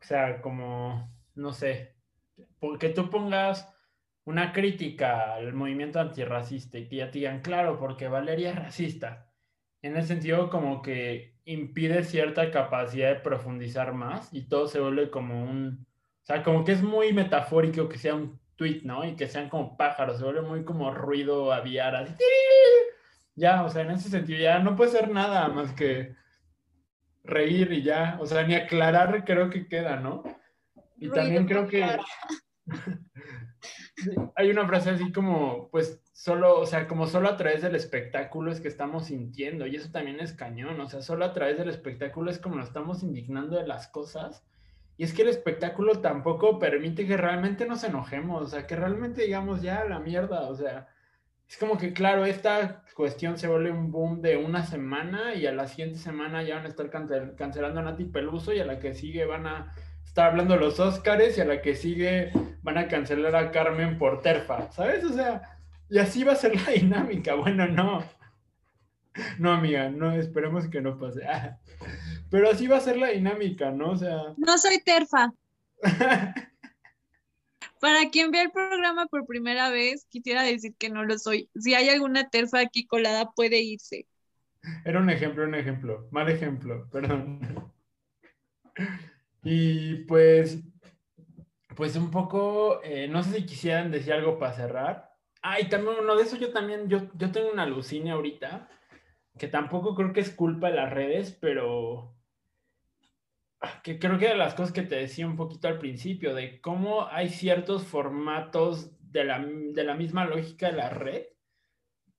[0.00, 1.94] sea, como, no sé,
[2.78, 3.68] que tú pongas
[4.24, 9.30] una crítica al movimiento antirracista y que ya digan, claro, porque Valeria es racista.
[9.82, 15.10] En el sentido como que impide cierta capacidad de profundizar más y todo se vuelve
[15.10, 15.86] como un,
[16.22, 19.06] o sea, como que es muy metafórico que sea un tweet, ¿no?
[19.06, 22.14] Y que sean como pájaros, se vuelve muy como ruido aviar, así.
[23.34, 26.14] Ya, o sea, en ese sentido ya no puede ser nada más que
[27.24, 30.22] reír y ya, o sea, ni aclarar creo que queda, ¿no?
[30.98, 31.86] Y también creo que
[34.36, 38.52] hay una frase así como, pues solo, o sea, como solo a través del espectáculo
[38.52, 41.70] es que estamos sintiendo, y eso también es cañón, o sea, solo a través del
[41.70, 44.44] espectáculo es como nos estamos indignando de las cosas
[45.00, 49.22] y es que el espectáculo tampoco permite que realmente nos enojemos, o sea, que realmente
[49.22, 50.88] digamos ya la mierda, o sea,
[51.48, 55.52] es como que claro, esta cuestión se vuelve un boom de una semana y a
[55.52, 58.92] la siguiente semana ya van a estar cancelando a Nati Peluso y a la que
[58.92, 59.74] sigue van a
[60.04, 62.30] estar hablando los Óscares y a la que sigue
[62.60, 65.02] van a cancelar a Carmen por terfa, ¿sabes?
[65.04, 65.40] O sea,
[65.88, 67.36] y así va a ser la dinámica.
[67.36, 68.04] Bueno, no.
[69.38, 71.22] No, amiga, no, esperemos que no pase.
[72.30, 73.90] Pero así va a ser la dinámica, ¿no?
[73.90, 74.34] O sea.
[74.36, 75.32] No soy terfa.
[77.80, 81.48] Para quien vea el programa por primera vez, quisiera decir que no lo soy.
[81.58, 84.06] Si hay alguna terfa aquí colada, puede irse.
[84.84, 86.06] Era un ejemplo, un ejemplo.
[86.10, 87.40] Mal ejemplo, perdón.
[89.42, 90.58] Y pues,
[91.74, 95.14] pues un poco, eh, no sé si quisieran decir algo para cerrar.
[95.42, 98.68] Ah, y también uno de eso yo también, yo, yo tengo una alucina ahorita,
[99.40, 102.14] que tampoco creo que es culpa de las redes, pero
[103.82, 107.06] que creo que de las cosas que te decía un poquito al principio, de cómo
[107.06, 111.22] hay ciertos formatos de la, de la misma lógica de la red,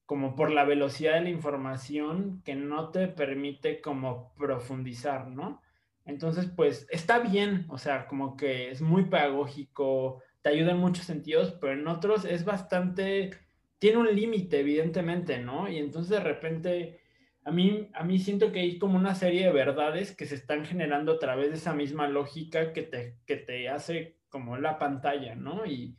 [0.07, 5.61] como por la velocidad de la información que no te permite como profundizar, ¿no?
[6.05, 11.05] Entonces, pues está bien, o sea, como que es muy pedagógico, te ayuda en muchos
[11.05, 13.30] sentidos, pero en otros es bastante,
[13.78, 15.69] tiene un límite, evidentemente, ¿no?
[15.69, 17.01] Y entonces de repente,
[17.44, 20.66] a mí, a mí siento que hay como una serie de verdades que se están
[20.66, 25.36] generando a través de esa misma lógica que te, que te hace como la pantalla,
[25.36, 25.66] ¿no?
[25.66, 25.98] Y,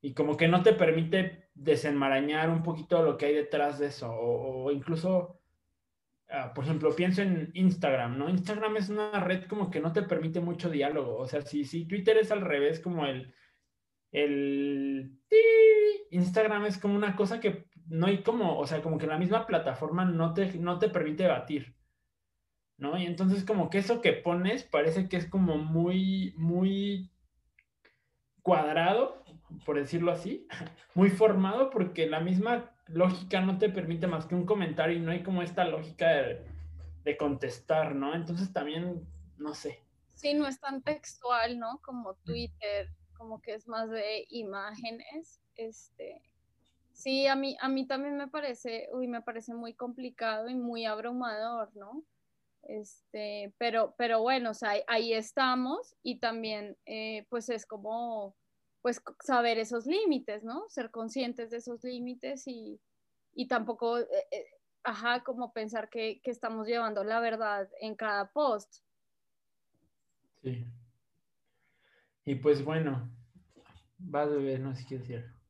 [0.00, 4.12] y como que no te permite desenmarañar un poquito lo que hay detrás de eso,
[4.12, 5.42] o, incluso
[6.34, 8.30] Ah, por ejemplo, pienso en Instagram, ¿no?
[8.30, 11.18] Instagram es una red como que no te permite mucho diálogo.
[11.18, 13.34] O sea, si, si Twitter es al revés, como el,
[14.12, 15.18] el...
[16.10, 19.46] Instagram es como una cosa que no hay como, o sea, como que la misma
[19.46, 21.76] plataforma no te, no te permite debatir,
[22.76, 22.98] ¿no?
[22.98, 27.10] Y entonces como que eso que pones parece que es como muy, muy
[28.42, 29.24] cuadrado,
[29.64, 30.46] por decirlo así,
[30.94, 35.12] muy formado, porque la misma lógica no te permite más que un comentario y no
[35.12, 38.14] hay como esta lógica de, contestar, ¿no?
[38.14, 39.06] Entonces también,
[39.36, 39.80] no sé.
[40.14, 41.80] Sí, no es tan textual, ¿no?
[41.82, 45.40] Como Twitter, como que es más de imágenes.
[45.56, 46.22] Este,
[46.92, 50.84] sí, a mí, a mí también me parece, uy, me parece muy complicado y muy
[50.84, 52.04] abrumador, ¿no?
[52.62, 58.36] Este, pero, pero bueno, o sea, ahí estamos y también, eh, pues es como
[58.82, 60.68] pues saber esos límites, ¿no?
[60.68, 62.80] Ser conscientes de esos límites y,
[63.48, 64.46] tampoco, eh, eh,
[64.82, 68.82] ajá, como pensar que, estamos llevando la verdad en cada post.
[70.42, 70.66] Sí.
[72.24, 73.08] Y pues bueno,
[74.12, 75.41] va a ver, no sé si quieres.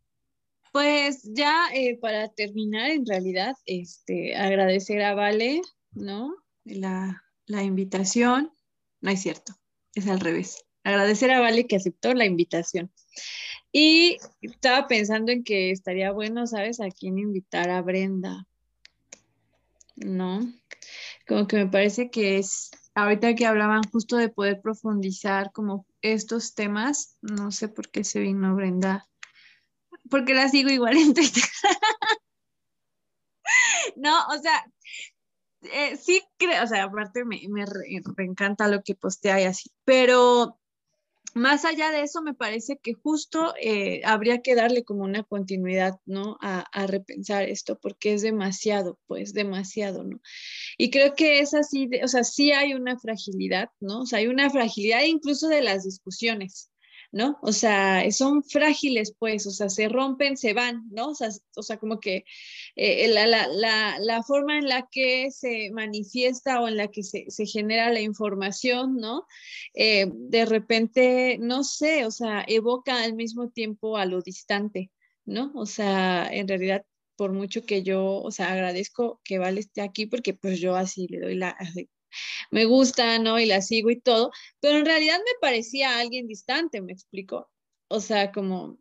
[0.73, 5.61] Pues ya eh, para terminar, en realidad, este, agradecer a Vale,
[5.93, 6.35] ¿no?
[6.65, 8.51] La, la invitación.
[9.01, 9.55] No es cierto,
[9.95, 12.91] es al revés agradecer a Vale que aceptó la invitación.
[13.71, 16.81] Y estaba pensando en que estaría bueno, ¿sabes?
[16.81, 18.47] A quién invitar a Brenda.
[19.97, 20.41] ¿No?
[21.27, 26.55] Como que me parece que es, ahorita que hablaban justo de poder profundizar como estos
[26.55, 29.09] temas, no sé por qué se vino Brenda,
[30.13, 31.43] porque la sigo igual en Twitter.
[33.97, 34.65] no, o sea,
[35.63, 37.65] eh, sí creo, o sea, aparte me, me,
[38.17, 40.61] me, encanta lo que postea y así, pero
[41.35, 45.99] más allá de eso, me parece que justo eh, habría que darle como una continuidad,
[46.05, 46.37] ¿no?
[46.43, 50.21] A, repensar esto, porque es demasiado, pues demasiado, ¿no?
[50.77, 54.01] Y creo que es así, o sea, sí hay una fragilidad, ¿no?
[54.01, 56.72] O sea, hay una fragilidad incluso de las discusiones,
[57.13, 57.39] ¿no?
[57.43, 61.11] O sea, son frágiles, pues, o sea, se rompen, se van, ¿no?
[61.11, 62.25] O sea, o sea como que
[62.77, 67.03] eh, la, la, la, la, forma en la que se manifiesta o en la que
[67.03, 69.27] se, se genera la información, ¿no?
[69.75, 74.91] Eh, de repente, no sé, o sea, evoca al mismo tiempo a lo distante,
[75.27, 75.53] ¿no?
[75.55, 76.85] O sea, en realidad
[77.17, 81.07] por mucho que yo, o sea, agradezco que Vale esté aquí porque pues yo así
[81.09, 81.57] le doy la,
[82.51, 83.39] me gusta, ¿no?
[83.39, 87.51] Y la sigo y todo, pero en realidad me parecía alguien distante, me explico.
[87.89, 88.79] O sea, como,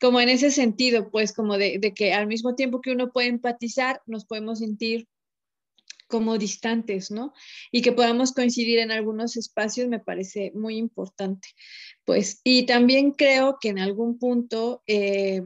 [0.00, 4.02] como en ese sentido, pues como de, que al mismo tiempo que uno puede empatizar,
[4.06, 5.08] nos podemos sentir
[6.08, 7.32] como distantes, ¿no?
[7.70, 11.48] Y que podamos coincidir en algunos espacios me parece muy importante.
[12.04, 15.42] Pues, y también creo que en algún punto eh,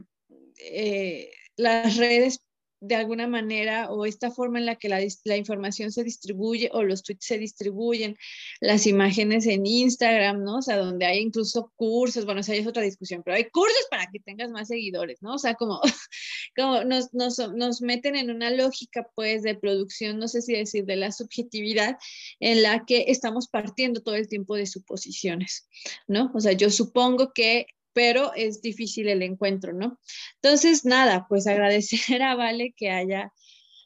[0.59, 2.41] eh, las redes
[2.79, 6.83] de alguna manera o esta forma en la que la, la, información se distribuye o
[6.83, 8.17] los tweets se distribuyen,
[8.59, 10.57] las imágenes en Instagram, ¿no?
[10.57, 13.87] O sea, donde hay incluso cursos, bueno, o sea, es otra discusión, pero hay cursos
[13.89, 15.33] para que tengas más seguidores, ¿no?
[15.33, 15.81] O sea, como,
[16.55, 20.85] como nos, nos, nos meten en una lógica, pues, de producción, no sé si decir,
[20.85, 21.97] de la subjetividad,
[22.39, 25.67] en la que estamos partiendo todo el tiempo de suposiciones,
[26.07, 26.31] ¿no?
[26.33, 27.67] O sea, yo supongo que
[27.97, 29.99] pero es difícil el encuentro, ¿no?
[30.35, 33.33] Entonces, nada, pues agradecer a Vale que haya,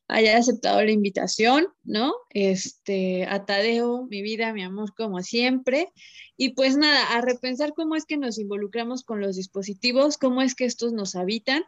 [0.09, 2.11] haya aceptado la invitación, ¿no?
[2.29, 5.93] Este, a Tadeo, mi vida, mi amor, como siempre.
[6.35, 10.55] Y pues nada, a repensar cómo es que nos involucramos con los dispositivos, cómo es
[10.55, 11.63] que estos nos habitan,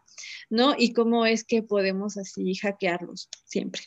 [0.49, 0.75] ¿no?
[0.77, 3.83] Y cómo es que podemos así hackearlos siempre.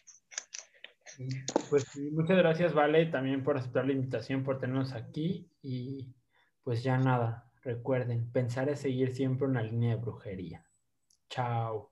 [1.68, 6.14] Pues muchas gracias, Vale, también por aceptar la invitación, por tenernos aquí y
[6.62, 10.64] pues ya nada, Recuerden, pensar es seguir siempre una línea de brujería.
[11.28, 11.90] Chao.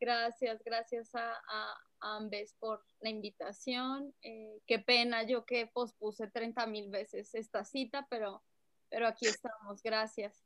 [0.00, 4.12] Gracias, gracias a, Ambes por la invitación.
[4.20, 8.42] Eh, qué pena yo que pospuse 30 mil veces esta cita, pero,
[8.88, 9.80] pero aquí estamos.
[9.80, 10.44] Gracias.